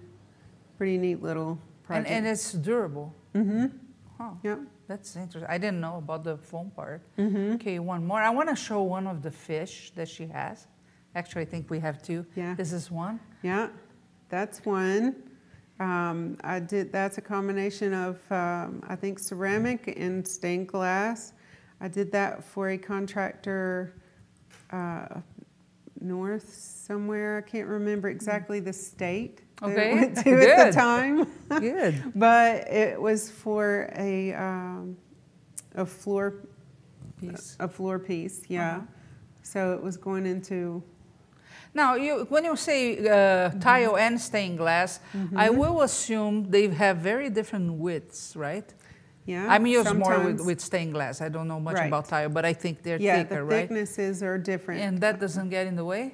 [0.78, 2.10] pretty neat little and, project.
[2.10, 3.14] and it's durable.
[3.36, 3.66] mm-hmm.
[4.18, 4.60] Huh, Yep.
[4.88, 5.50] that's interesting.
[5.56, 7.02] I didn't know about the foam part.
[7.18, 7.54] Mm-hmm.
[7.56, 8.22] Okay, one more.
[8.22, 10.68] I want to show one of the fish that she has.
[11.16, 12.26] Actually, I think we have two.
[12.36, 12.54] Yeah.
[12.56, 13.20] This is one.
[13.42, 13.70] Yeah,
[14.30, 15.16] that's one.
[15.80, 16.92] Um, I did.
[16.92, 21.34] That's a combination of um, I think ceramic and stained glass.
[21.82, 23.94] I did that for a contractor
[24.72, 25.20] uh,
[26.02, 27.38] north somewhere.
[27.46, 31.28] I can't remember exactly the state that Okay, it went to at the time.
[31.60, 32.04] Good.
[32.16, 34.98] But it was for a um,
[35.76, 36.36] a floor
[37.20, 37.56] Piece.
[37.62, 38.78] a floor piece, yeah.
[38.78, 38.86] Uh-huh.
[39.44, 40.84] So it was going into
[41.76, 45.02] Now, you, when you say uh, tile and stained glass,
[45.36, 48.74] I will assume they have very different widths, right?
[49.26, 49.48] yeah.
[49.54, 51.20] I'm used more with, with stained glass.
[51.20, 51.88] I don't know much Right.
[51.88, 53.68] about tile, but I think they're yeah, thicker, the right?
[53.68, 54.82] thicknesses are different.
[54.82, 56.14] And that doesn't get in the way?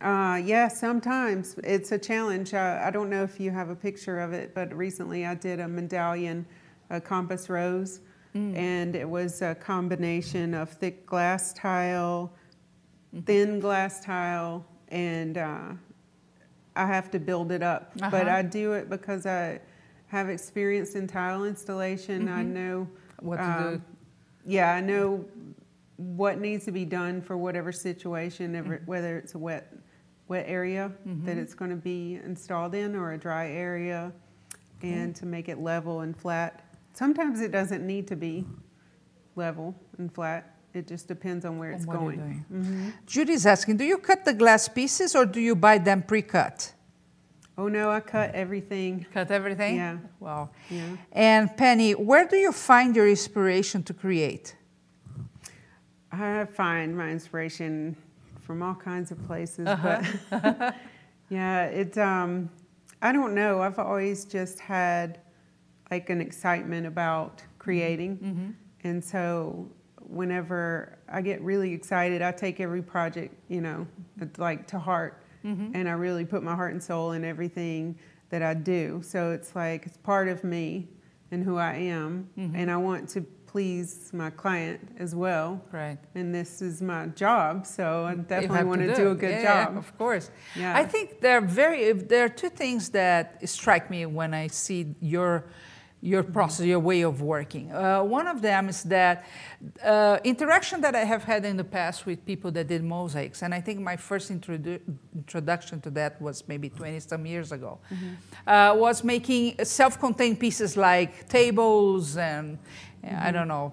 [0.00, 2.54] Uh, yeah, sometimes it's a challenge.
[2.54, 5.58] I, I don't know if you have a picture of it, but recently I did
[5.58, 6.46] a medallion,
[6.90, 8.00] a compass rose,
[8.34, 8.56] Mm.
[8.56, 12.32] and it was a combination of thick glass tile,
[13.14, 13.24] Mm-hmm.
[13.24, 15.72] thin glass tile, and uh,
[16.74, 17.92] I have to build it up.
[17.98, 18.36] But Uh-huh.
[18.36, 19.60] I do it because I
[20.06, 22.28] have experience in tile installation.
[22.28, 22.88] I know
[23.20, 23.82] What to Um, do?
[24.46, 25.24] yeah, I know
[25.96, 28.84] what needs to be done for whatever situation, Mm-hmm.
[28.86, 29.72] whether it's a wet,
[30.28, 30.90] wet area
[31.24, 34.10] that it's going to be installed in or a dry area,
[34.82, 36.64] and to make it level and flat.
[36.94, 38.44] Sometimes it doesn't need to be
[39.36, 40.51] level and flat.
[40.74, 42.44] It just depends on where On it's what you're going.
[42.50, 42.62] doing.
[42.64, 46.72] hmm Judy's asking, do you cut the glass pieces or do you buy them pre-cut?
[47.58, 49.04] Oh no, I cut everything.
[49.12, 49.76] Cut everything?
[49.76, 49.98] Yeah.
[50.20, 50.48] Wow.
[50.70, 50.96] Yeah.
[51.12, 54.56] And Penny, where do you find your inspiration to create?
[56.10, 57.96] I find my inspiration
[58.40, 60.02] from all kinds of places, Uh-huh.
[60.30, 60.74] but
[61.28, 61.96] yeah, it.
[61.98, 62.50] Um,
[63.00, 63.60] I don't know.
[63.62, 65.20] I've always just had
[65.90, 68.50] like an excitement about creating, Mm-hmm.
[68.84, 69.68] and so
[70.12, 73.86] whenever I get really excited, I take every project, you know,
[74.38, 75.72] like to heart, Mm-hmm.
[75.74, 77.98] and I really put my heart and soul in everything
[78.30, 79.00] that I do.
[79.04, 80.86] So it's like it's part of me
[81.32, 82.54] and who I am, Mm-hmm.
[82.54, 85.98] and I want to please my client as well Right.
[86.14, 88.96] and this is my job, so I definitely want to it.
[88.96, 89.76] do a good Yeah, yeah, job.
[89.76, 90.30] of course.
[90.56, 90.74] Yeah.
[90.74, 94.94] I think there are very there are two things that strike me when I see
[95.00, 95.44] your
[96.04, 96.32] your Mm-hmm.
[96.32, 97.72] process, your way of working.
[97.72, 99.24] Uh, one of them is that
[99.84, 103.54] uh, interaction that I have had in the past with people that did mosaics, and
[103.54, 104.80] I think my first introdu-
[105.14, 108.48] introduction to that was maybe 20 some years ago, Mm-hmm.
[108.50, 112.58] uh, was making self-contained pieces like tables and
[113.04, 113.72] uh, I don't know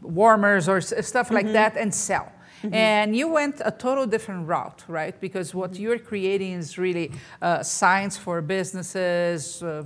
[0.00, 2.30] warmers or s- stuff like that and sell.
[2.70, 5.18] And you went a total different route, right?
[5.20, 9.84] Because what you're creating is really uh, science for businesses, uh,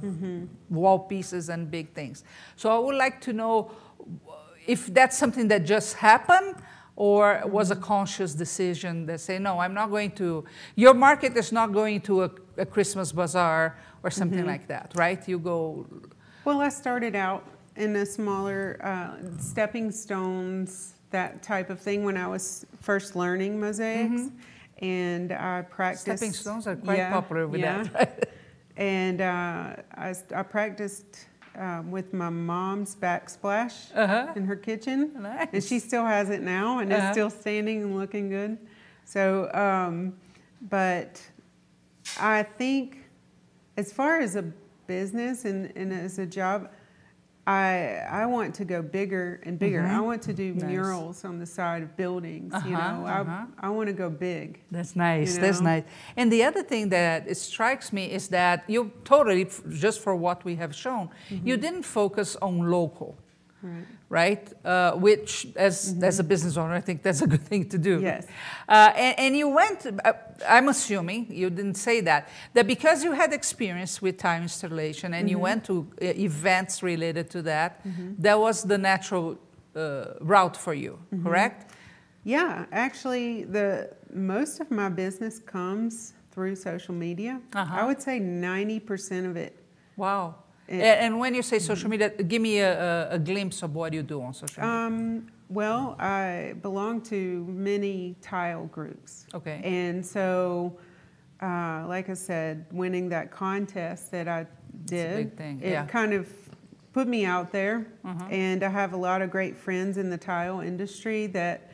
[0.68, 2.24] wall pieces, and big things.
[2.56, 3.70] So I would like to know
[4.66, 6.56] if that's something that just happened,
[6.96, 11.52] or was a conscious decision that say, no, I'm not going to, your market is
[11.52, 14.48] not going to a, a Christmas bazaar or something mm-hmm.
[14.48, 15.28] like that, right?
[15.28, 15.86] You go.
[16.44, 17.44] Well, I started out
[17.76, 23.58] in a smaller uh, stepping stones, that type of thing when I was first learning
[23.58, 24.20] mosaics.
[24.22, 24.84] Mm-hmm.
[24.84, 26.18] And I practiced.
[26.18, 27.84] Stepping stones are quite yeah, popular with yeah.
[27.84, 27.94] that.
[27.94, 28.24] Right?
[28.76, 31.26] and uh, I, I practiced
[31.56, 34.34] um, with my mom's backsplash uh-huh.
[34.36, 35.12] in her kitchen.
[35.18, 35.48] Nice.
[35.54, 37.06] And she still has it now and uh-huh.
[37.06, 38.58] it's still standing and looking good.
[39.06, 40.14] So, um,
[40.68, 41.22] but
[42.20, 42.98] I think
[43.78, 44.44] as far as a
[44.86, 46.70] business and, and as a job,
[47.46, 49.80] I I want to go bigger and bigger.
[49.80, 49.96] Mm-hmm.
[49.96, 50.64] I want to do nice.
[50.64, 52.52] murals on the side of buildings.
[52.52, 53.46] Uh-huh, you know, uh-huh.
[53.60, 54.60] I I want to go big.
[54.70, 55.34] That's nice.
[55.34, 55.46] You know?
[55.46, 55.84] That's nice.
[56.16, 60.44] And the other thing that it strikes me is that you totally just for what
[60.44, 61.46] we have shown, mm-hmm.
[61.46, 63.16] you didn't focus on local.
[63.62, 64.52] Right right?
[64.64, 66.04] Uh, which, as, mm-hmm.
[66.04, 68.00] as a business owner, I think that's a good thing to do.
[68.00, 68.26] Yes.
[68.68, 70.12] Uh, and, and, you went, uh,
[70.48, 75.26] I'm assuming, you didn't say that, that because you had experience with tile installation and
[75.26, 75.30] mm-hmm.
[75.30, 78.12] you went to uh, events related to that, mm-hmm.
[78.18, 79.38] that was the natural
[79.74, 81.24] uh, route for you, mm-hmm.
[81.24, 81.72] correct?
[82.24, 87.40] Yeah, actually, the most of my business comes through social media.
[87.54, 87.80] Uh-huh.
[87.80, 89.56] I would say 90% of it.
[89.96, 90.34] Wow
[90.68, 94.02] it, and when you say social media, give me a, a, glimpse of what you
[94.02, 94.76] do on social media.
[94.76, 99.26] Um, well, I belong to many tile groups.
[99.32, 99.60] Okay.
[99.62, 100.76] And so,
[101.40, 104.46] uh, like I said, winning that contest that I
[104.86, 105.86] did, it yeah.
[105.86, 106.28] kind of
[106.92, 107.86] put me out there.
[108.04, 108.24] Uh-huh.
[108.30, 111.70] And I have a lot of great friends in the tile industry that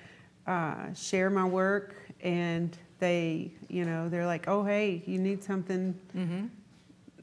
[0.47, 5.99] uh, share my work and they, you know, they're like, oh, hey, you need something,
[6.15, 6.47] mm-hmm.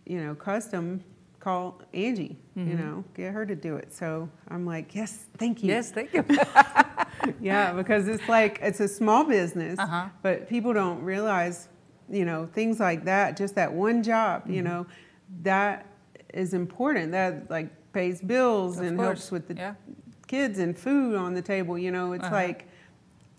[0.06, 1.04] you know, custom
[1.40, 2.70] call Angie, mm-hmm.
[2.70, 3.94] you know, get her to do it.
[3.94, 5.70] So I'm like, yes, thank you.
[5.70, 6.26] Yes, thank you.
[7.42, 10.10] yeah, because it's like, it's a small business, uh-huh.
[10.22, 11.70] but people don't realize,
[12.10, 14.54] you know, things like that, just that one job, mm-hmm.
[14.54, 14.86] you know,
[15.44, 15.86] that
[16.34, 17.12] is important.
[17.12, 19.08] That like pays bills of and course.
[19.08, 19.74] helps with the yeah.
[20.28, 21.78] kids and food on the table.
[21.78, 22.36] You know, it's uh-huh.
[22.36, 22.68] like,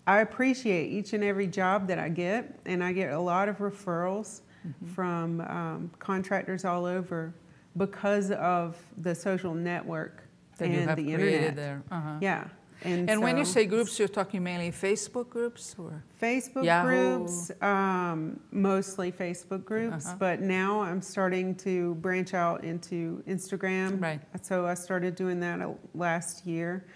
[0.07, 3.59] I appreciate each and every job that I get, and I get a lot of
[3.59, 4.87] referrals mm-hmm.
[4.93, 7.33] from um, contractors all over
[7.77, 10.23] because of the social network
[10.57, 11.55] that and the internet.
[11.55, 11.83] There.
[11.91, 12.17] Uh-huh.
[12.21, 12.47] Yeah.
[12.83, 16.87] And, and so, when you say groups, you're talking mainly Facebook groups or Facebook Yahoo.
[16.87, 20.07] groups, um, mostly Facebook groups.
[20.07, 20.15] Uh-huh.
[20.17, 24.01] But now I'm starting to branch out into Instagram.
[24.01, 24.19] Right.
[24.41, 25.59] So I started doing that
[25.93, 26.87] last year,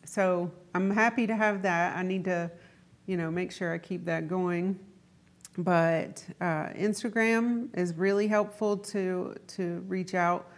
[0.05, 1.97] so I'm happy to have that.
[1.97, 2.49] I need to,
[3.05, 4.79] you know, make sure I keep that going.
[5.57, 10.49] But uh, Instagram is really helpful to to reach out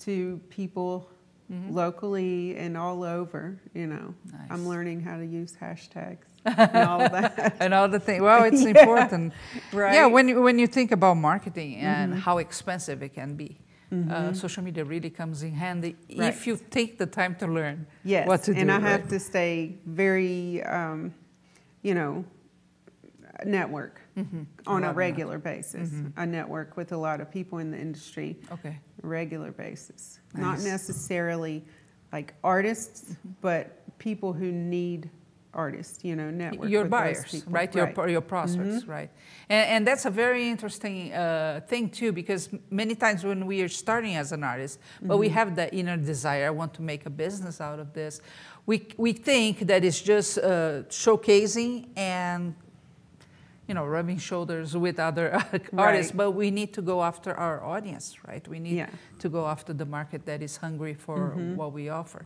[0.00, 1.08] to people
[1.50, 1.72] mm-hmm.
[1.72, 3.58] locally and all over.
[3.72, 4.48] You know, nice.
[4.50, 7.56] I'm learning how to use hashtags and all that.
[7.60, 8.22] and all the things.
[8.22, 8.68] Well, it's yeah.
[8.68, 9.32] important.
[9.72, 9.94] Right.
[9.94, 12.20] Yeah, when you, when you think about marketing and mm-hmm.
[12.20, 13.58] how expensive it can be.
[13.92, 14.10] Mm-hmm.
[14.10, 16.28] Uh, social media really comes in handy right.
[16.28, 18.28] if you take the time to learn yes.
[18.28, 18.60] what to do.
[18.60, 18.82] And I right?
[18.82, 21.14] have to stay very, um,
[21.80, 22.24] you know,
[23.46, 24.42] network mm-hmm.
[24.66, 25.88] on a, a regular basis.
[25.88, 26.20] Mm-hmm.
[26.20, 28.36] I network with a lot of people in the industry.
[28.52, 28.78] Okay.
[29.02, 30.20] Regular basis.
[30.34, 30.42] Nice.
[30.42, 31.64] Not necessarily
[32.12, 33.30] like artists, mm-hmm.
[33.40, 35.10] but people who need
[35.54, 36.70] artists, you know, network.
[36.70, 37.74] Your buyers, right?
[37.74, 37.96] right?
[37.96, 38.90] Your, your prospects, mm-hmm.
[38.90, 39.10] right?
[39.48, 43.68] And, and, that's a very interesting uh, thing too, because many times when we are
[43.68, 45.20] starting as an artist, but mm-hmm.
[45.20, 48.20] we have the inner desire, I want to make a business out of this.
[48.66, 52.54] We, we think that it's just uh, showcasing and
[53.66, 55.32] you know, rubbing shoulders with other
[55.76, 56.16] artists, right.
[56.16, 58.46] but we need to go after our audience, right?
[58.48, 58.88] We need yeah.
[59.18, 61.54] to go after the market that is hungry for mm-hmm.
[61.54, 62.24] what we offer.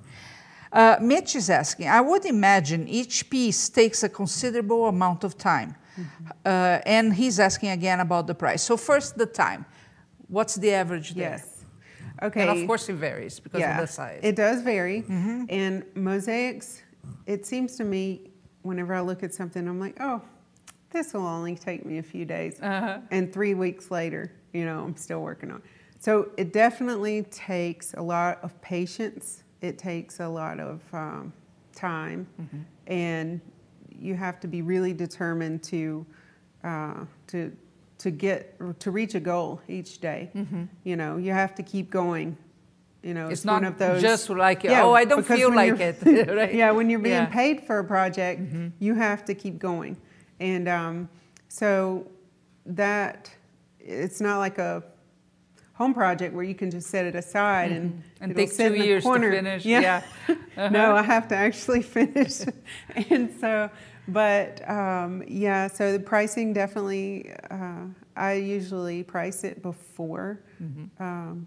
[0.73, 5.77] Uh, Mitch is asking, I would imagine each piece takes a considerable amount of time.
[5.99, 6.27] Mm-hmm.
[6.47, 8.63] Uh, and he's asking again about the price.
[8.63, 9.67] So, first, the time.
[10.29, 11.33] What's the average there?
[11.33, 11.65] Yes.
[12.23, 12.49] Okay.
[12.49, 14.21] And of course, it varies because yeah, of the size.
[14.23, 15.03] It does vary.
[15.03, 15.45] Mm-hmm.
[15.51, 16.83] And mosaics,
[17.27, 18.31] it seems to me,
[18.63, 20.23] whenever I look at something, I'm like, oh,
[20.91, 22.59] this will only take me a few days.
[22.63, 22.99] Uh-huh.
[23.11, 25.65] And three weeks later, you know, I'm still working on it.
[25.99, 31.33] So, it definitely takes a lot of patience it takes a lot of um,
[31.75, 32.59] time, mm-hmm.
[32.87, 33.41] and
[33.89, 36.05] you have to be really determined to
[36.65, 37.57] uh, to
[37.99, 40.31] to get to reach a goal each day.
[40.35, 40.65] Mm-hmm.
[40.85, 42.37] You know, you have to keep going
[43.03, 44.01] you know, It's it's, not one of those.
[44.01, 45.99] just like, Yeah, oh, I don't feel like it.
[46.29, 46.55] right?
[46.55, 47.27] Yeah, when you're being Yeah.
[47.27, 48.41] Paid for a project,
[48.79, 49.97] you have to keep going.
[50.39, 51.09] And um,
[51.49, 52.07] so
[52.67, 53.31] that,
[53.81, 54.85] it's not like a
[55.75, 58.01] home project where you can just set it aside and Mm-hmm.
[58.23, 59.31] And it'll take sit two in the years to corner.
[59.33, 59.65] finish.
[59.65, 60.03] Yeah.
[60.57, 62.41] no, I have to actually finish.
[63.11, 63.69] and so,
[64.09, 71.03] but um, yeah, so the pricing definitely, uh, I usually price it before Mm-hmm.
[71.03, 71.47] um,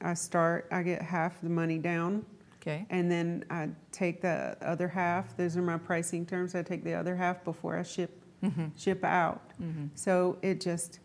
[0.00, 0.66] I start.
[0.72, 2.24] I get half the money down.
[2.60, 2.86] Okay.
[2.90, 5.36] And then I take the other half.
[5.36, 6.54] Those are my pricing terms.
[6.54, 8.10] I take the other half before I ship
[8.42, 8.66] Mm-hmm.
[8.76, 9.42] ship out.
[9.96, 11.00] So it just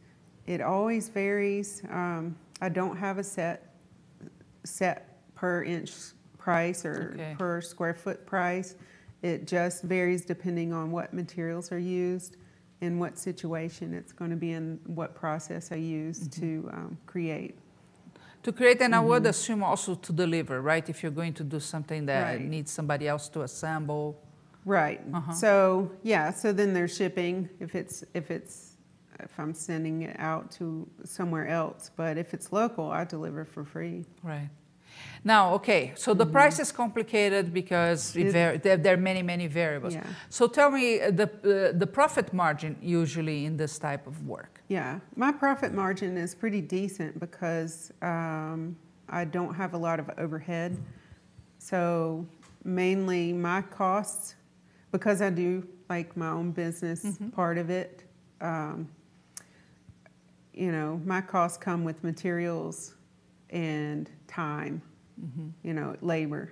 [0.45, 1.81] it always varies.
[1.89, 3.57] Um, I don't have a set
[4.63, 4.97] set
[5.35, 5.91] per inch
[6.37, 7.35] price or Okay.
[7.37, 8.75] per square foot price.
[9.21, 12.37] It just varies depending on what materials are used,
[12.81, 17.55] in what situation it's going to be, in what process I use to um, create.
[18.43, 19.07] To create, and I Mm-hmm.
[19.09, 20.87] would assume also to deliver, right?
[20.89, 22.41] If you're going to do something that Right.
[22.55, 24.15] needs somebody else to assemble.
[24.65, 25.01] Right.
[25.13, 25.33] Uh-huh.
[25.33, 26.31] So yeah.
[26.31, 28.72] So then there's shipping if it's if it's
[29.23, 31.91] if I'm sending it out to somewhere else.
[31.95, 34.05] But if it's local, I deliver for free.
[34.23, 34.49] Right.
[35.23, 39.23] Now, okay, so the price is complicated because it It- var- there, there are many,
[39.23, 39.95] many variables.
[39.95, 40.03] Yeah.
[40.29, 41.23] So tell me uh, the,
[41.73, 44.61] uh, the profit margin usually in this type of work.
[44.67, 44.99] Yeah.
[45.15, 48.75] My profit margin is pretty decent because um,
[49.09, 50.77] I don't have a lot of overhead.
[51.57, 52.25] So
[52.63, 54.35] mainly my costs,
[54.91, 58.03] because I do like my own business part of it.
[58.41, 58.87] Um,
[60.53, 62.93] you know, my costs come with materials
[63.49, 64.81] and time,
[65.63, 66.51] you know, labor.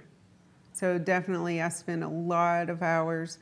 [0.73, 3.37] So definitely I spend a lot of hours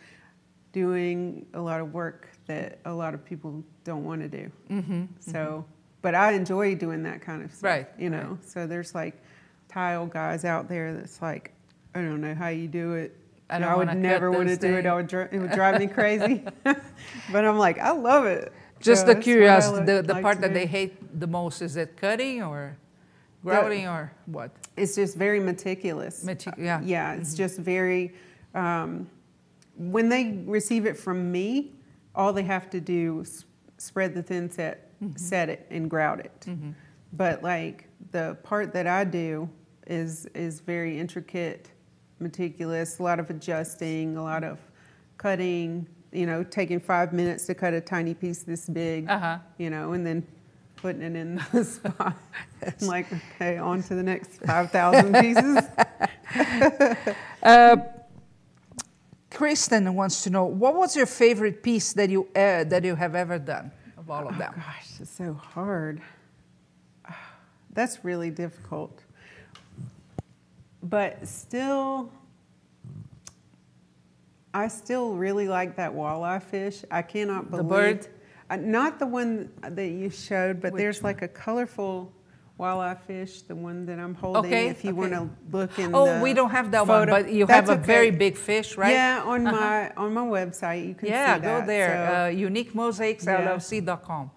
[0.72, 4.52] doing a lot of work that a lot of people don't want to do.
[4.69, 5.06] Mm-hmm.
[5.19, 5.65] So,
[6.02, 7.63] but I enjoy doing that kind of stuff.
[7.63, 9.22] Right, You know, so there's like
[9.67, 11.54] tile guys out there that's like,
[11.95, 13.15] I don't know how you do it.
[13.50, 14.86] I don't would never want to do it.
[14.86, 16.43] I would dri- it would drive me crazy.
[16.63, 18.54] but I'm like, I love it.
[18.80, 20.54] Just the curiosity, the, the like part that do.
[20.54, 22.78] they hate the most is it cutting or
[23.44, 24.52] grouting or what?
[24.78, 26.24] It's just very meticulous.
[26.24, 26.78] Meti- yeah.
[26.78, 27.38] Uh, yeah, it's mm-hmm.
[27.38, 28.13] just very.
[28.56, 29.10] Um,
[29.76, 31.74] when they receive it from me,
[32.15, 33.46] all they have to do is
[33.78, 35.15] spread the thin set, mm-hmm.
[35.18, 36.39] set it, and grout it.
[36.42, 36.72] Mm-hmm.
[37.13, 39.50] But like the part that I do
[39.88, 41.72] is is very intricate,
[42.20, 43.00] meticulous.
[43.00, 44.60] A lot of adjusting, a lot of
[45.18, 45.88] cutting.
[46.12, 49.10] You know, taking five minutes to cut a tiny piece this big.
[49.10, 49.38] Uh-huh.
[49.58, 50.26] You know, and then
[50.76, 52.17] putting it in the spot.
[52.63, 55.60] I'm like, okay, on to the next five thousand pieces.
[57.41, 57.78] Uh,
[59.32, 63.15] Kristen wants to know what was your favorite piece that you uh, that you have
[63.15, 64.54] ever done of all of Oh them?
[64.56, 66.02] gosh, it's so hard.
[67.74, 69.04] That's really difficult.
[70.84, 72.12] But still,
[74.54, 76.84] I still really like that walleye fish.
[76.90, 77.70] I cannot The believe.
[77.70, 78.08] bird?
[78.50, 82.12] Uh, not the one that you showed, but Which there's like a colorful
[82.60, 84.46] walleye fish, the one that I'm holding.
[84.52, 85.00] Okay, If you okay.
[85.00, 87.70] want to look in Oh, the we don't have that one, photo- but you That's
[87.70, 87.88] have a okay.
[87.88, 88.92] very big fish, right?
[88.92, 91.42] Yeah, on my on my website you can see that.
[91.44, 91.90] Yeah, go there.
[92.10, 93.42] So- Uh, unique mosaics Yeah.
[93.48, 94.32] LLC.com.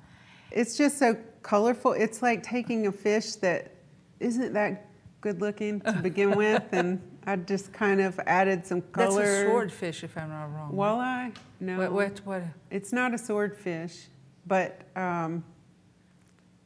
[0.51, 1.93] It's just so colorful.
[1.95, 3.73] It's like taking a fish that
[4.21, 4.87] isn't that
[5.23, 10.03] good looking to begin with, and I just kind of added some That's a swordfish,
[10.05, 10.73] if I'm not wrong.
[10.73, 11.35] Walleye?
[11.61, 12.43] No, What, what, what?
[12.71, 14.07] it's not a swordfish,
[14.47, 15.45] but um,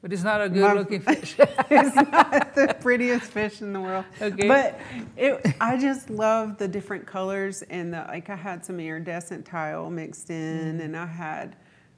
[0.01, 1.37] But it's not a My- good-looking fish.
[1.71, 4.05] it's not the prettiest fish in the world.
[4.23, 4.49] Okay.
[4.49, 4.81] But
[5.17, 8.31] it, I just love the different colors and the like.
[8.31, 10.37] I had some iridescent tile mixed in,
[10.77, 10.81] Mm-hmm.
[10.81, 11.57] and I had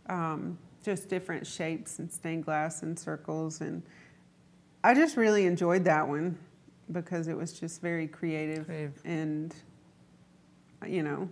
[0.09, 3.83] um, just different shapes and stained glass and circles, and
[4.83, 6.38] I just really enjoyed that one
[6.92, 9.01] because it was just very creative, Creative.
[9.05, 9.55] and
[10.87, 11.29] you know,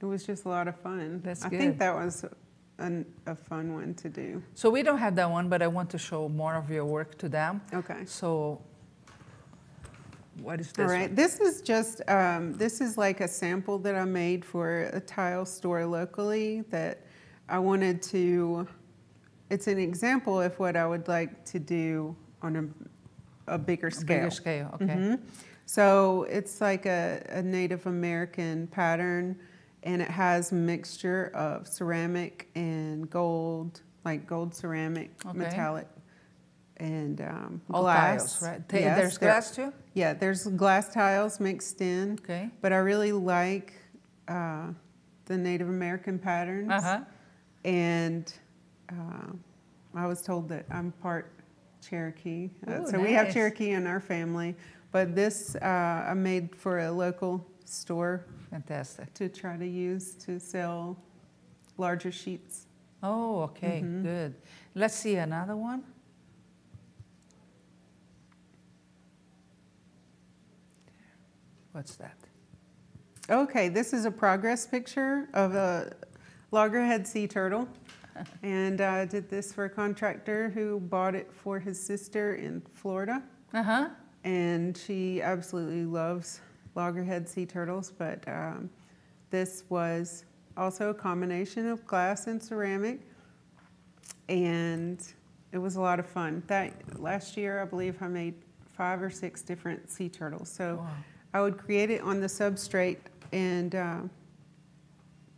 [0.00, 1.20] it was just a lot of fun.
[1.24, 1.58] That's I good.
[1.58, 2.24] think that was
[2.78, 4.42] an, a fun one to do.
[4.54, 7.16] so we don't have that one, but I want to show more of your work
[7.18, 7.62] to them.
[7.72, 8.04] Okay.
[8.04, 8.60] So
[10.42, 11.14] what is this All right, one?
[11.14, 15.46] this is just, um, this is like a sample that I made for a tile
[15.46, 17.06] store locally that
[17.48, 18.68] I wanted to,
[19.48, 22.64] it's an example of what I would like to do on a,
[23.46, 24.06] a bigger A scale.
[24.18, 24.86] Bigger scale, okay.
[24.94, 25.20] Mhm.
[25.66, 29.36] So it's like a, a Native American pattern
[29.82, 35.38] and it has mixture of ceramic and gold, like gold ceramic, Okay.
[35.38, 35.86] metallic,
[36.78, 38.38] and um, glass.
[38.38, 38.62] tiles, right?
[38.72, 39.72] Yes, There's there- glass too?
[39.94, 42.50] yeah, there's glass tiles mixed in, Okay.
[42.60, 43.72] but I really like
[44.28, 44.68] uh,
[45.26, 46.70] the Native American patterns.
[46.72, 47.00] Uh-huh.
[47.64, 48.32] And
[48.90, 49.32] uh,
[49.94, 51.32] I was told that I'm part
[51.88, 52.50] Cherokee.
[52.66, 53.32] Uh, Ooh, so we have.
[53.32, 54.54] Cherokee in our family,
[54.92, 59.12] but this uh, I made for a local store Fantastic.
[59.14, 60.96] to try to use to sell
[61.78, 62.66] larger sheets.
[63.02, 64.02] Oh, okay, Mhm.
[64.02, 64.34] good.
[64.74, 65.84] Let's see another one.
[71.72, 72.16] What's that?
[73.28, 75.92] Okay, this is a progress picture of a
[76.50, 77.68] loggerhead sea turtle.
[78.42, 83.22] and I did this for a contractor who bought it for his sister in Florida.
[83.52, 83.88] Uh huh.
[84.24, 86.40] And she absolutely loves
[86.74, 87.90] loggerhead sea turtles.
[87.90, 88.70] But um,
[89.30, 90.24] this was
[90.56, 93.00] also a combination of glass and ceramic.
[94.28, 95.00] And
[95.52, 96.42] it was a lot of fun.
[96.48, 98.34] That last year, I believe I made
[98.72, 100.50] five or six different sea turtles.
[100.50, 100.88] So Wow.
[101.32, 102.98] I would create it on the substrate
[103.32, 104.00] and uh,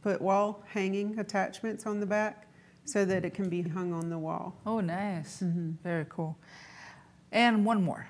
[0.03, 2.48] put wall hanging attachments on the back
[2.89, 4.57] so that it can be hung on the wall.
[4.65, 5.43] Oh, nice.
[5.43, 5.73] Mm-hmm.
[5.83, 6.39] Very cool.
[7.31, 8.09] And one more.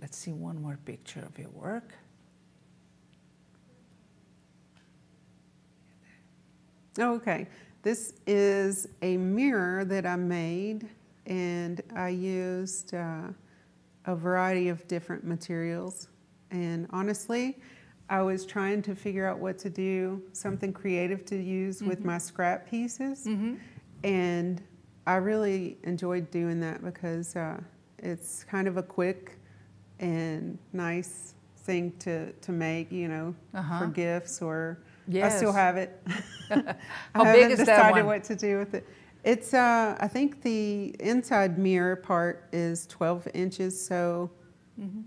[0.00, 1.94] Let's see one more picture of your work.
[6.98, 7.46] Oh, Okay,
[7.82, 10.88] this is a mirror that I made
[11.26, 13.28] and I used uh,
[14.06, 16.08] a variety of different materials.
[16.50, 17.58] And honestly,
[18.10, 22.18] I was trying to figure out what to do, something creative to use with my
[22.18, 23.26] scrap pieces.
[23.26, 23.56] Mm-hmm.
[24.04, 24.62] And
[25.06, 27.60] I really enjoyed doing that because uh,
[27.98, 29.38] it's kind of a quick
[29.98, 33.78] and nice thing to, to make, you know, Uh-huh.
[33.78, 34.78] for gifts or
[35.14, 36.00] I still have it.
[36.48, 38.06] How I big haven't is that decided one?
[38.06, 38.86] what to do with it.
[39.24, 44.30] It's uh, I think the inside mirror part is 12 inches, so
[44.80, 45.00] Mm-hmm.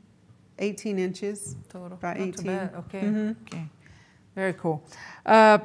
[0.60, 1.56] 18 inches.
[1.70, 1.94] Total.
[1.98, 2.46] About Not too 18.
[2.46, 2.76] bad.
[2.76, 3.02] Okay.
[3.02, 3.36] Mhm.
[3.48, 3.70] Okay.
[4.36, 4.84] Very cool.
[5.26, 5.60] Uh,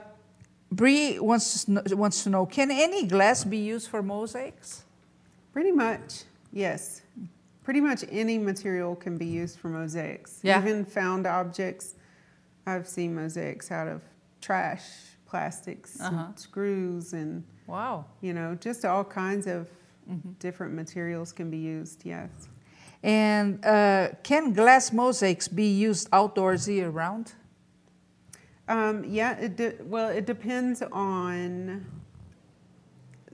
[0.71, 4.85] Bree wants to, know, wants to know can any glass be used for mosaics?
[5.53, 7.03] Pretty much, yes.
[7.63, 10.41] Pretty much any material can be used for mosaics.
[10.43, 10.61] Yeah.
[10.61, 11.95] Even found objects.
[12.67, 14.03] I've seen mosaics out of
[14.41, 14.83] trash,
[15.27, 16.29] plastics, Uh-huh.
[16.37, 18.05] screws, and Wow.
[18.21, 19.69] you know, just all kinds of
[20.09, 20.33] Mm-hmm.
[20.39, 22.05] different materials can be used.
[22.05, 22.31] Yes.
[23.03, 27.33] And uh, can glass mosaics be used outdoors year round?
[28.69, 31.85] Um, yeah, it well, it depends on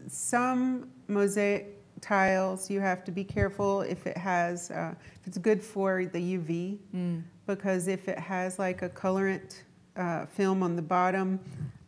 [0.09, 2.69] some mosaic tiles.
[2.69, 6.79] You have to be careful if it has, uh, if it's good for the UV,
[6.95, 7.23] Mm.
[7.47, 9.63] because if it has like a colorant
[9.97, 11.39] uh, film on the bottom,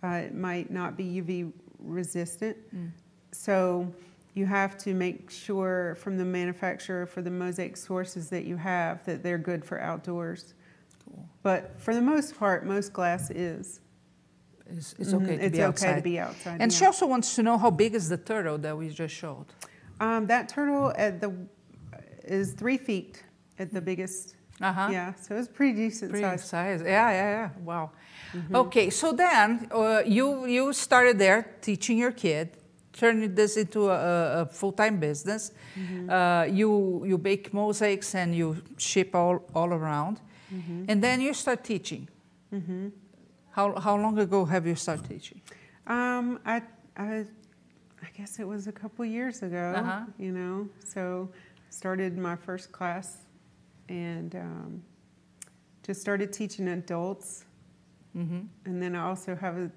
[0.03, 2.57] uh, it might not be UV resistant.
[2.75, 2.91] Mm.
[3.33, 3.93] So
[4.35, 9.05] you have to make sure from the manufacturer for the mosaic sources that you have
[9.07, 10.55] that they're good for outdoors.
[11.15, 11.29] Cool.
[11.43, 13.81] But for the most part, most glass is.
[14.67, 15.87] It's, it's okay to it's be outside.
[15.89, 16.61] okay to be outside.
[16.61, 16.79] and yeah.
[16.79, 19.47] she also wants to know how big is the turtle that we just showed?
[20.01, 21.33] um, that turtle at the
[22.25, 23.23] is three feet
[23.59, 24.37] at the biggest.
[24.61, 24.89] Uh huh.
[24.91, 26.45] Yeah, so it's pretty decent Pretty size.
[26.45, 26.81] size.
[26.83, 27.51] Yeah, yeah, yeah.
[27.65, 27.91] Wow.
[28.33, 28.57] Mm-hmm.
[28.57, 32.57] Okay, so then uh, you you started there teaching your kid,
[32.93, 35.53] turning this into a, a full time business.
[35.77, 36.11] Mm-hmm.
[36.11, 40.21] Uh, you you bake mosaics and you ship all all around,
[40.55, 40.85] Mm-hmm.
[40.89, 42.09] and then you start teaching.
[43.51, 45.41] How how long ago have you started teaching?
[45.87, 46.63] Um, I,
[46.97, 47.25] I,
[48.07, 49.75] I guess it was a couple years ago.
[49.77, 50.01] Uh-huh.
[50.19, 51.29] You know, so
[51.71, 53.19] started my first class,
[53.89, 54.83] and um,
[55.87, 57.45] just started teaching adults,
[58.17, 58.43] Mm-hmm.
[58.67, 59.69] and then I also have a,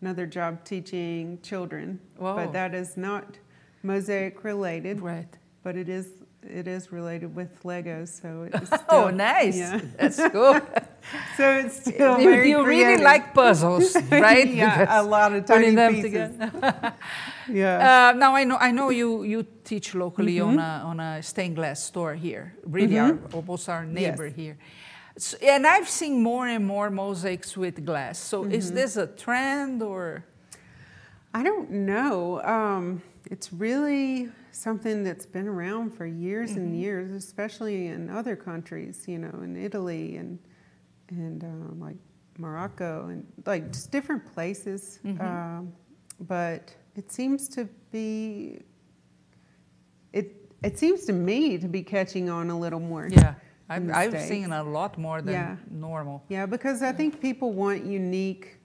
[0.00, 2.00] another job teaching children.
[2.18, 2.34] Whoa.
[2.34, 3.38] But that is not
[3.84, 5.00] mosaic related.
[5.00, 5.28] Right.
[5.62, 9.56] But it is it is related with Legos, so it's still, Oh, nice.
[9.56, 9.80] Yeah.
[9.98, 10.60] That's cool.
[11.36, 14.48] So it's still you very you really like puzzles, right?
[14.48, 16.12] yeah, a lot of tiny them pieces.
[16.12, 16.92] together.
[17.48, 18.10] Yeah.
[18.14, 20.86] Uh, now I know I know you you teach locally on Mm-hmm.
[20.86, 24.36] a on a stained glass store here, really our, almost our neighbor Yes.
[24.36, 24.56] here.
[25.16, 28.18] So, and I've seen more and more mosaics with glass.
[28.18, 28.74] So is Mm-hmm.
[28.76, 30.24] this a trend or?
[31.34, 32.40] I don't know.
[32.44, 36.60] Um, it's really something that's been around for years Mm-hmm.
[36.60, 39.04] and years, especially in other countries.
[39.06, 40.38] You know, in Italy and
[41.10, 41.96] and um, like
[42.38, 44.98] Morocco and like just different places.
[45.04, 45.20] Mhm.
[45.20, 45.72] Um,
[46.20, 48.60] but it seems to be.
[50.12, 53.08] It it seems to me to be catching on a little more.
[53.10, 53.34] Yeah,
[53.68, 55.56] I've, I've seen a lot more than Yeah.
[55.70, 56.22] normal.
[56.28, 58.58] Yeah, because I think people want unique,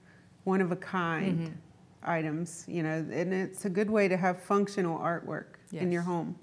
[0.44, 1.54] one of a kind Mhm.
[2.10, 6.36] Items, you know, and it's a good way to have functional artwork in your home.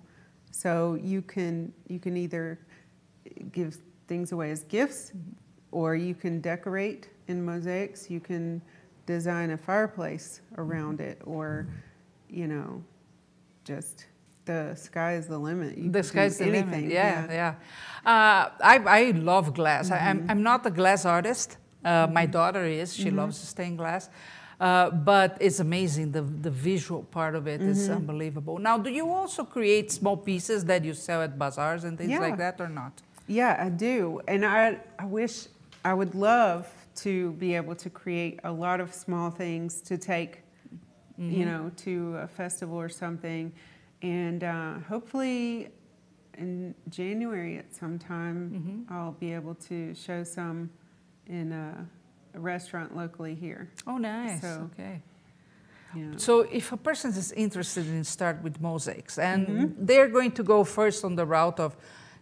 [0.53, 0.71] So
[1.12, 2.59] you can you can either
[3.53, 3.77] give
[4.09, 5.79] things away as gifts Mm-hmm.
[5.81, 8.62] or you can decorate in mosaics, you can
[9.07, 11.67] design a fireplace around it or
[12.41, 12.83] you know,
[13.64, 14.07] just
[14.47, 15.77] the sky is the limit.
[15.77, 16.83] You the can do sky's the anything.
[16.89, 16.93] limit.
[16.93, 17.55] Yeah, yeah.
[18.12, 19.03] Uh, I, I
[19.33, 19.91] love glass.
[19.91, 21.57] I, I'm, I'm not a glass artist.
[21.85, 22.95] Uh, My daughter is.
[22.95, 24.09] She loves stained glass.
[24.59, 26.12] Uh, but it's amazing.
[26.12, 28.59] The, the visual part of it is unbelievable.
[28.59, 32.38] Now, do you also create small pieces that you sell at bazaars and things like
[32.38, 33.02] that or not?
[33.26, 34.20] Yeah, I do.
[34.26, 35.46] And I, I wish
[35.84, 40.42] I would love to be able to create a lot of small things to take,
[41.18, 43.52] you know, to a festival or something.
[44.00, 45.68] And uh, hopefully
[46.38, 50.70] in January at some time, I'll be able to show some
[51.26, 51.86] in a
[52.41, 53.68] restaurant locally here.
[53.87, 54.41] Oh, nice.
[54.41, 55.03] So- okay.
[55.95, 56.12] Yeah.
[56.16, 59.87] So, if a person is interested in start with mosaics, and Mm-hmm.
[59.87, 61.74] they're going to go first on the route of,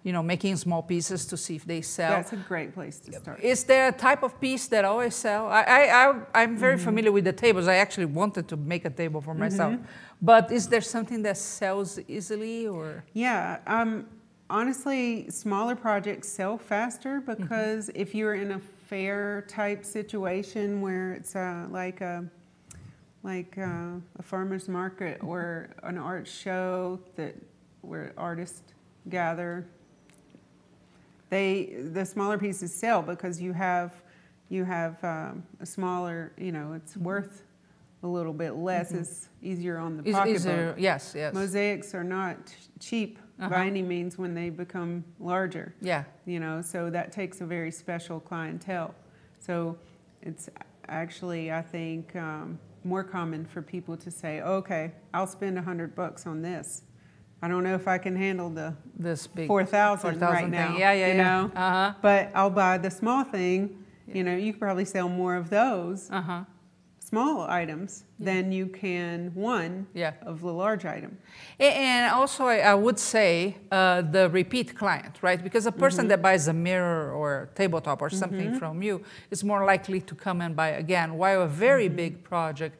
[0.04, 2.10] you know, making small pieces to see if they sell.
[2.10, 3.40] That's a great place to start.
[3.42, 5.48] Is there a type of piece that always sell?
[5.48, 6.84] I, I, I'm very Mm-hmm.
[6.84, 7.66] familiar with the tables.
[7.66, 9.74] I actually wanted to make a table for myself.
[10.22, 13.02] But is there something that sells easily or?
[13.14, 14.06] Yeah, um,
[14.50, 18.60] honestly, smaller projects sell faster because if you're in a
[18.94, 22.24] fair type situation where it's uh, like a
[23.24, 27.34] like uh, a farmer's market or an art show that
[27.80, 28.62] where artists
[29.08, 29.66] gather,
[31.28, 34.00] they the smaller pieces sell because you have
[34.48, 37.42] you have um, a smaller you know it's worth
[38.04, 38.92] a little bit less.
[38.92, 40.42] It's easier on the pocketbook.
[40.42, 41.34] there, yes, yes.
[41.34, 42.36] Mosaics are not
[42.78, 43.48] cheap Uh-huh.
[43.48, 46.04] by any means when they become larger, yeah.
[46.24, 48.94] you know, so that takes a very special clientele.
[49.40, 49.76] So
[50.22, 50.48] it's
[50.88, 55.94] actually, I think, um, more common for people to say, okay, I'll spend a hundred
[55.96, 56.82] bucks on this.
[57.42, 59.48] I don't know if I can handle the This big.
[59.48, 60.50] four thousand 4,000 right thing.
[60.52, 60.76] now.
[60.78, 61.22] Yeah, yeah, you yeah.
[61.22, 61.50] know?
[61.56, 61.94] Uh-huh.
[62.00, 66.08] But I'll buy the small thing, you know, you could probably sell more of those
[66.10, 66.44] Uh-huh.
[67.10, 70.12] Small items than you can one Yeah.
[70.22, 71.18] of the large item.
[71.60, 75.42] And also, I, would say uh, the repeat client, right?
[75.42, 76.08] Because a person Mm-hmm.
[76.08, 80.14] that buys a mirror or a tabletop or something from you is more likely to
[80.14, 81.08] come and buy again.
[81.18, 81.96] While a very Mm-hmm.
[81.96, 82.76] big project,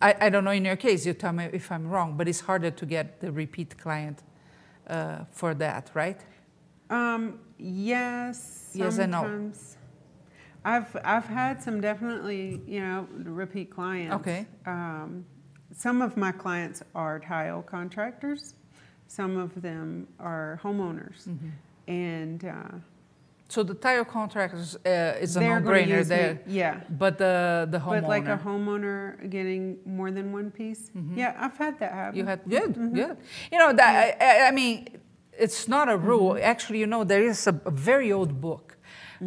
[0.00, 2.40] I, I don't know in your case, you tell me if I'm wrong, but it's
[2.40, 4.18] harder to get the repeat client
[4.86, 6.20] uh, for that, right?
[6.90, 8.70] Um, yes.
[8.74, 9.22] Yes and no.
[10.64, 14.14] I've I've had some definitely you know repeat clients.
[14.16, 14.46] Okay.
[14.66, 15.24] Um,
[15.74, 18.54] some of my clients are tile contractors.
[19.08, 21.48] Some of them are homeowners, Mm-hmm.
[21.88, 22.76] and uh,
[23.48, 26.80] So the tile contractors uh, is a no-brainer use me- there, Yeah.
[26.88, 28.00] but the the homeowner.
[28.02, 30.90] But like a homeowner getting more than one piece.
[31.14, 32.12] Yeah, I've had that happen.
[32.12, 32.18] Mm-hmm.
[32.18, 33.16] You had good, good.
[33.52, 34.76] You know, that, I, I- I mean,
[35.44, 36.38] it's not a rule.
[36.52, 37.52] Actually, you know, there is a
[37.86, 38.71] very old book,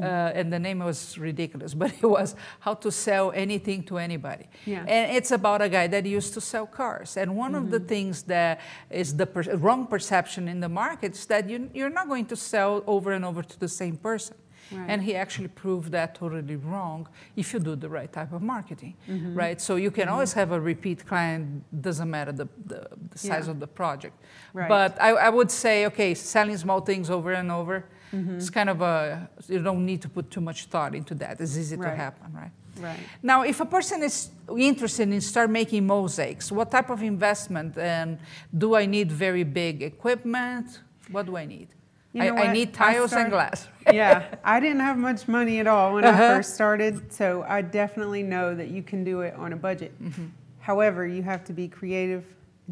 [0.02, 4.46] uh, and the name was ridiculous, but it was How to Sell Anything to Anybody.
[4.66, 4.84] Yeah.
[4.88, 7.18] And it's about a guy that used to sell cars.
[7.18, 11.26] And one of the things that is the per- wrong perception in the market is
[11.28, 14.36] that you, you're not going to sell over and over to the same person.
[14.72, 14.86] Right.
[14.90, 18.96] And he actually proved that totally wrong if you do the right type of marketing,
[19.08, 19.36] Mm-hmm.
[19.36, 19.62] right?
[19.62, 23.52] So you can always have a repeat client, doesn't matter the, the, the size Yeah.
[23.52, 24.16] of the project.
[24.54, 24.68] Right.
[24.68, 27.86] But I, I would say, okay, selling small things over and over,
[28.16, 28.38] Mm-hmm.
[28.38, 31.34] it's kind of a, you don't need to put too much thought into that.
[31.42, 32.52] It's easy to happen, right?
[32.80, 33.00] Right.
[33.24, 38.20] Now, if a person is interested in start making mosaics, what type of investment and
[38.64, 40.68] do I need very big equipment?
[41.10, 41.70] What do I need?
[42.14, 42.54] You I, know I what?
[42.54, 43.68] need I tiles and glass.
[43.94, 46.24] yeah, I didn't have much money at all when Uh-huh.
[46.24, 49.92] I first started, so I definitely know that you can do it on a budget.
[50.02, 50.26] Mm-hmm.
[50.60, 52.24] However, you have to be creative,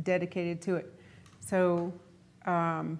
[0.01, 0.87] dedicated to it.
[1.39, 1.93] So
[2.45, 2.99] um,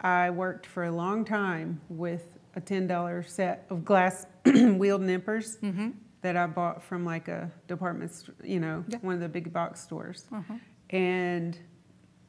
[0.00, 5.90] I worked for a long time with a $10 set of glass wheeled nippers Mm-hmm.
[6.22, 8.98] that I bought from like a department, st- you know, Yeah.
[9.02, 10.26] one of the big box stores.
[10.32, 10.54] Uh-huh.
[10.90, 11.58] And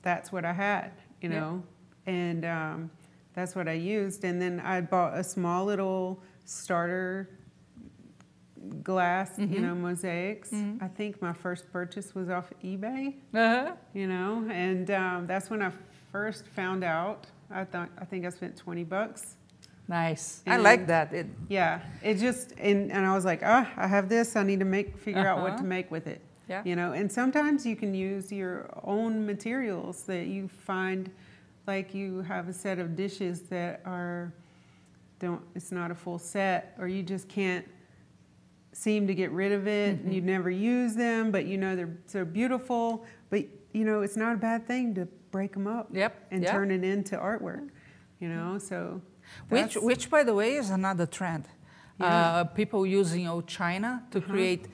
[0.01, 0.91] that's what I had,
[1.21, 1.39] you Yeah.
[1.39, 1.63] know,
[2.05, 2.91] and um,
[3.33, 4.23] that's what I used.
[4.23, 7.29] And then I bought a small little starter
[8.83, 9.61] glass, you Mhm.
[9.61, 10.51] know, mosaics.
[10.51, 10.81] Mhm.
[10.81, 13.75] I think my first purchase was off eBay, Uh-huh.
[13.93, 15.71] you know, and um, that's when I
[16.11, 17.27] first found out.
[17.51, 19.35] I thought I think I spent twenty bucks.
[19.87, 20.43] Nice.
[20.45, 21.11] I like that.
[21.13, 24.35] It, Yeah, it just and, and I was like, ah, I have this.
[24.35, 25.57] I need to make figure out what Uh-huh.
[25.57, 26.21] to make with it.
[26.47, 26.61] yeah.
[26.63, 31.09] You know, and sometimes you can use your own materials that you find,
[31.65, 34.31] like you have a set of dishes that are
[35.19, 35.41] don't.
[35.55, 37.65] It's not a full set, or you just can't
[38.71, 40.05] seem to get rid of it, Mm-hmm.
[40.05, 43.05] and you never use them, but you know they're so beautiful.
[43.31, 46.27] But you know, it's not a bad thing to break them up Yep.
[46.31, 46.51] and yeah.
[46.51, 47.69] turn it into artwork.
[48.19, 49.01] You know, so
[49.49, 51.45] Which, which, by the way, is another trend.
[51.99, 54.31] Uh, people using old china to uh-huh.
[54.31, 54.67] create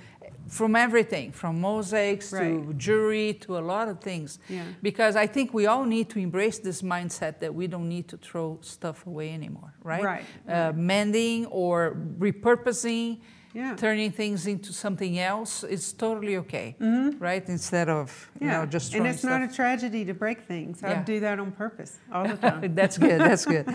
[0.47, 2.43] from everything, from mosaics right.
[2.43, 4.39] to jewelry to a lot of things.
[4.47, 4.63] Yeah.
[4.81, 8.17] Because I think we all need to embrace this mindset that we don't need to
[8.17, 10.03] throw stuff away anymore, right?
[10.03, 10.25] Right.
[10.47, 13.21] Uh, mending or repurposing,
[13.55, 13.75] yeah.
[13.75, 17.17] turning things into something else is totally okay, mm-hmm.
[17.17, 17.47] right?
[17.47, 18.45] Instead of yeah.
[18.45, 19.31] you know just and it's stuff.
[19.31, 20.83] not a tragedy to break things.
[20.83, 22.75] I do that on purpose all the time.
[22.79, 23.21] that's good.
[23.21, 23.67] That's good.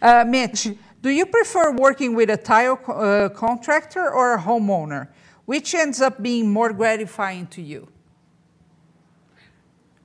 [0.00, 0.68] Uh, Mitch,
[1.02, 5.08] do you prefer working with a tile uh, contractor or a homeowner?
[5.44, 7.88] Which ends up being more gratifying to you?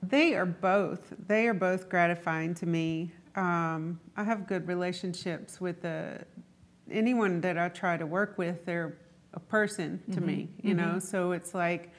[0.02, 1.14] They are both.
[1.26, 3.12] They are both gratifying to me.
[3.34, 6.20] Um, I have good relationships with the
[6.90, 8.66] anyone that I try to work with.
[8.66, 8.98] They're
[9.34, 10.26] a person to mm-hmm.
[10.26, 10.92] me, you mm-hmm.
[10.92, 10.98] know.
[10.98, 11.90] So it's like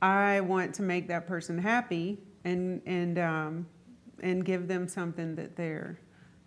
[0.00, 3.66] I want to make that person happy and and um,
[4.22, 5.98] and give them something that they're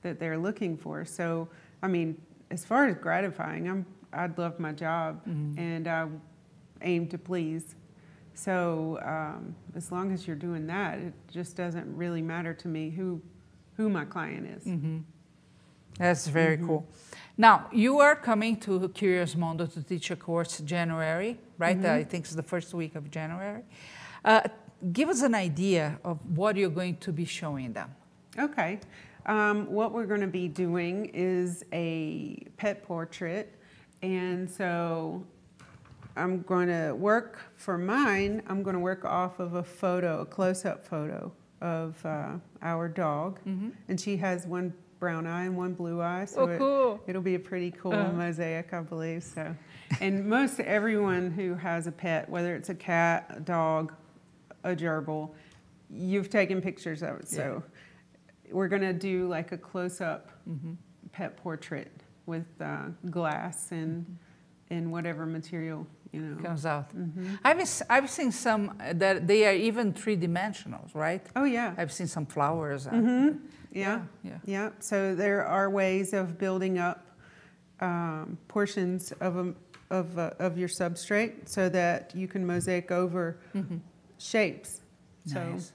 [0.02, 1.06] that they're looking for.
[1.06, 1.50] So
[1.84, 5.60] I mean, as far as gratifying, I'm I love my job mm-hmm.
[5.60, 6.08] and I
[6.82, 7.76] aim to please.
[8.34, 12.90] So um, as long as you're doing that, it just doesn't really matter to me
[12.90, 13.22] who
[13.76, 14.64] who my client is.
[14.66, 15.00] Mm-hmm.
[15.98, 16.68] That's very mm-hmm.
[16.68, 16.88] cool.
[17.38, 21.78] Now you are coming to Curious Mondo to teach a course January, right?
[21.78, 22.02] Mm-hmm.
[22.02, 23.64] I think it's the first week of January.
[24.24, 24.42] Uh,
[24.92, 27.94] give us an idea of what you're going to be showing them.
[28.38, 28.80] Okay.
[29.26, 33.56] Um, what we're going to be doing is a pet portrait
[34.02, 35.24] and so
[36.16, 40.26] I'm going to work for mine, I'm going to work off of a photo, a
[40.26, 43.40] close up photo of uh, our dog.
[43.48, 43.70] Mm-hmm.
[43.88, 46.24] And she has one brown eye and one blue eye.
[46.24, 47.02] So oh, cool.
[47.08, 49.24] it, will be a pretty cool uh mosaic, I believe.
[49.24, 49.54] So,
[50.00, 53.94] and most everyone who has a pet, whether it's a cat, a dog,
[54.64, 55.32] a gerbil,
[55.90, 57.28] you've taken pictures of it.
[57.28, 57.62] So,
[58.52, 60.74] we're going to do like a close up mm-hmm.
[61.12, 61.92] pet portrait
[62.28, 64.74] with uh, glass and mm-hmm.
[64.76, 66.96] and whatever material you know comes out.
[66.96, 67.36] Mm-hmm.
[67.44, 71.26] I've I've seen some that they are even three dimensional, right?
[71.36, 71.74] Oh yeah.
[71.78, 72.88] I've seen some flowers.
[72.88, 73.38] Mm-hmm.
[73.74, 74.02] Yeah.
[74.22, 77.06] yeah, yeah, So there are ways of building up
[77.80, 79.54] um, portions of a,
[79.90, 83.78] of a, of your substrate so that you can mosaic over mm-hmm.
[84.18, 84.82] shapes.
[85.26, 85.68] Nice.
[85.68, 85.74] So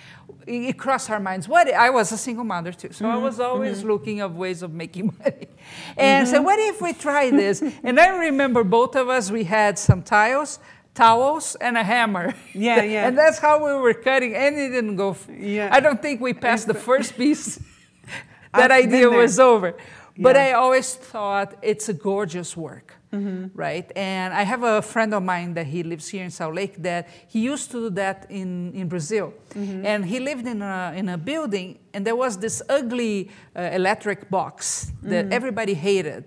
[0.46, 1.46] it crossed our minds.
[1.46, 3.42] What I was a single mother too, so I was mm-hmm.
[3.42, 3.88] always mm-hmm.
[3.88, 5.48] looking of ways of making money,
[5.96, 7.62] and said, what if we try this?
[7.82, 10.60] and I remember both of us we had some tiles
[10.94, 12.34] towels and a hammer.
[12.52, 13.06] Yeah, yeah.
[13.06, 15.16] and that's how we were cutting, and it didn't go.
[15.28, 15.68] Yeah.
[15.72, 17.60] I don't think we passed the first piece.
[18.54, 19.74] that I've idea was over.
[20.16, 23.46] But I always thought it's a gorgeous work, mm-hmm.
[23.52, 23.90] right?
[23.96, 27.08] And I have a friend of mine that he lives here in Salt Lake that
[27.26, 29.34] he used to do that in, in Brazil.
[29.54, 29.84] Mm-hmm.
[29.84, 34.30] And he lived in a, in a building, and there was this ugly uh, electric
[34.30, 35.32] box that mm-hmm.
[35.32, 36.26] everybody hated.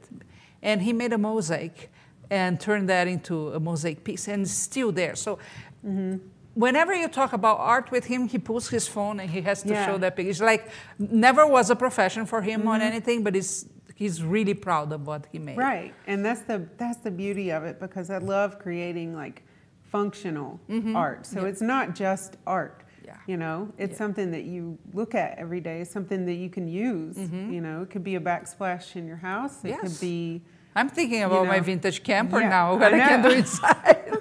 [0.61, 1.89] And he made a mosaic
[2.29, 5.15] and turn that into a mosaic piece and it's still there.
[5.15, 5.39] So
[5.85, 6.17] mm-hmm.
[6.55, 9.69] whenever you talk about art with him, he pulls his phone and he has to
[9.69, 9.85] Yeah.
[9.85, 10.29] show that picture.
[10.31, 10.69] It's like
[10.99, 12.87] never was a profession for him on Mm-hmm.
[12.87, 13.65] anything, but he's
[13.95, 15.57] he's really proud of what he made.
[15.57, 19.43] Right, and that's the that's the beauty of it because I love creating like
[19.83, 20.59] functional
[20.95, 21.25] art.
[21.25, 21.47] So Yeah.
[21.47, 22.83] it's not just art.
[23.05, 23.15] Yeah.
[23.25, 23.97] You know, it's Yeah.
[23.97, 25.83] something that you look at every day.
[25.85, 27.17] Something that you can use.
[27.17, 29.63] You know, it could be a backsplash in your house.
[29.63, 29.81] It Yes.
[29.81, 30.41] could be,
[30.77, 32.65] I'm thinking about my know, vintage camper yeah, now.
[32.73, 33.29] I What I, can know.
[33.29, 34.17] do inside.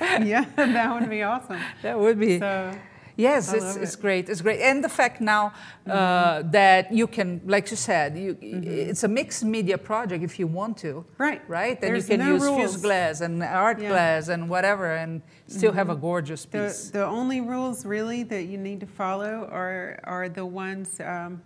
[0.00, 1.60] yeah, that would be awesome.
[1.82, 2.38] that would be.
[2.38, 2.72] So
[3.20, 3.92] Yes, it's, love it's.
[3.92, 4.00] Mm-hmm.
[4.00, 4.28] great.
[4.30, 5.52] It's great, and the fact now
[5.86, 10.46] uh, that you can, like you said, you, it's a mixed media project if you
[10.46, 11.04] want to.
[11.18, 11.42] Right.
[11.48, 13.90] Right, and There's you can no use fused glass and art Yeah.
[13.90, 16.90] glass and whatever, and still have a gorgeous the, piece.
[16.90, 21.42] the only rules really that you need to follow are are the ones um,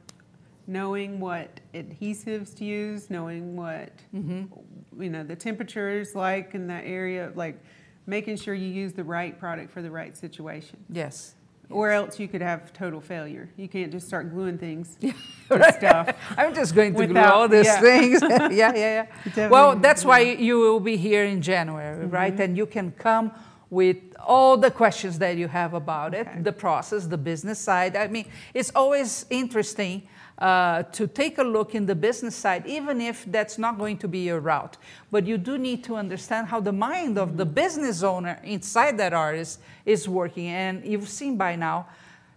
[0.67, 6.85] knowing what adhesives to use, knowing what you know the temperature is like in that
[6.85, 7.61] area, like
[8.07, 10.79] making sure you use the right product for the right situation.
[10.91, 11.35] yes.
[11.71, 13.49] Or else you could have total failure.
[13.57, 14.99] You can't just start gluing things
[15.49, 15.75] Right.
[15.75, 16.15] stuff.
[16.37, 17.81] I'm just going to glue all these yeah.
[17.81, 18.21] things.
[18.23, 19.07] yeah, yeah, yeah.
[19.25, 22.11] Definitely Well, that's why you will be here in January, Mm-hmm.
[22.15, 22.39] right?
[22.39, 23.33] And you can come
[23.71, 26.31] with all the questions that you have about Okay.
[26.37, 27.97] it, the process, the business side.
[27.97, 30.07] I mean, it's always interesting
[30.39, 34.09] uh, to take a look in the business side, even if that's not going to
[34.09, 34.77] be your route.
[35.11, 39.13] But you do need to understand how the mind of the business owner inside that
[39.13, 40.49] artist is working.
[40.49, 41.87] And you've seen by now,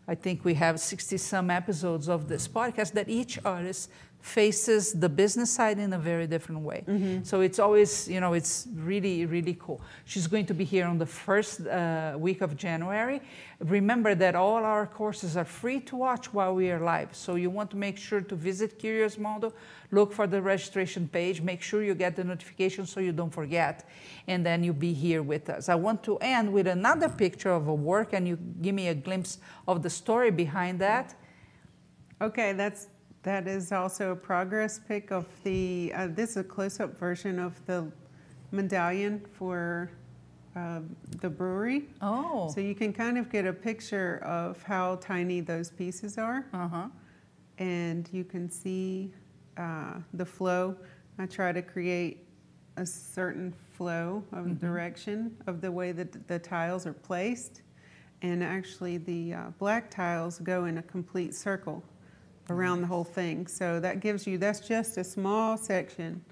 [0.07, 3.89] I think we have 60 some episodes of this podcast that each artist
[4.27, 6.83] faces the business side in a very different way.
[7.23, 9.79] So it's always, you know, it's really, really cool.
[10.05, 13.21] She's going to be here on the first uh, week of January.
[13.59, 17.15] Remember that all our courses are free to watch while we are live.
[17.15, 19.53] So you want to make sure to visit Curious Mondo,
[19.91, 23.87] look for the registration page, make sure you get the notification so you don't forget,
[24.27, 25.69] and then you'll be here with us.
[25.69, 28.95] I want to end with another picture of a work, and you give me a
[28.95, 31.15] glimpse of the story behind that.
[32.19, 32.87] Okay, that's
[33.27, 35.91] that is also a progress pic of the.
[35.93, 37.85] Uh, this is a close-up version of the
[38.51, 39.91] medallion for
[40.55, 40.79] uh,
[41.19, 41.89] the brewery.
[42.01, 46.45] Oh, So you can kind of get a picture of how tiny those pieces are,
[46.53, 46.87] uh huh.
[47.57, 49.11] and you can see
[49.57, 50.77] uh, the flow.
[51.19, 52.25] I try to create
[52.77, 54.59] a certain flow of Mhm.
[54.61, 57.61] direction of the way that the tiles are placed,
[58.21, 61.83] and actually the uh, black tiles go in a complete circle
[62.49, 63.47] around the whole thing.
[63.47, 66.23] So that gives you that's just a small section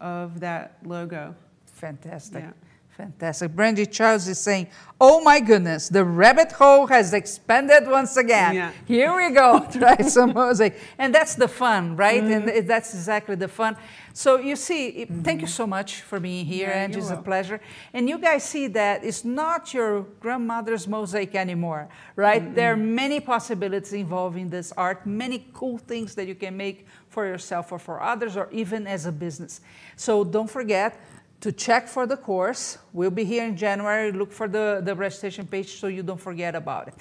[0.00, 1.34] of that logo.
[1.66, 2.42] Fantastic.
[2.42, 2.52] Yeah.
[2.96, 3.56] Fantastic.
[3.56, 4.68] Brandy Charles is saying,
[5.00, 8.54] Oh my goodness, the rabbit hole has expanded once again.
[8.54, 8.72] Yeah.
[8.86, 9.66] Here we go.
[9.72, 10.78] Try some mosaic.
[10.98, 12.22] And that's the fun, right?
[12.22, 12.48] Mm-hmm.
[12.48, 13.76] And that's exactly the fun.
[14.12, 16.98] So you see, it- thank you so much for being here, Yeah, Angie.
[17.00, 17.60] It's a pleasure.
[17.94, 22.54] And you guys see that it's not your grandmother's mosaic anymore, right?
[22.54, 27.26] There are many possibilities involving this art, many cool things that you can make for
[27.26, 29.62] yourself or for others, or even as a business.
[29.96, 31.00] So don't forget
[31.42, 32.78] to check for the course.
[32.92, 34.12] We'll be here in January.
[34.12, 36.94] Look for the, the registration page so you don't forget about it.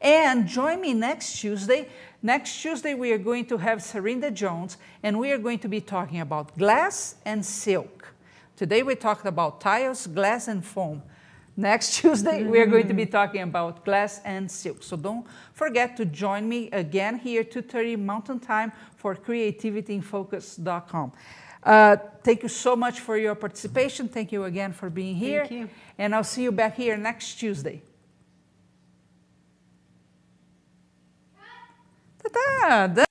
[0.00, 1.88] And join me next Tuesday.
[2.20, 5.80] Next Tuesday, we are going to have Serinda Jones, and we are going to be
[5.80, 8.12] talking about glass and silk.
[8.56, 11.00] Today, we talked about tiles, glass, and foam.
[11.56, 14.82] Next Tuesday, we are going to be talking about glass and silk.
[14.82, 21.12] So don't forget to join me again here, 2.30 Mountain Time for creativityinfocus.com.
[21.64, 24.06] Uh, thank you so much for your participation.
[24.08, 25.46] Thank you again for being here.
[25.46, 25.70] Thank you.
[25.96, 27.82] And I'll see you back here next Tuesday.
[32.22, 33.04] Ta-da!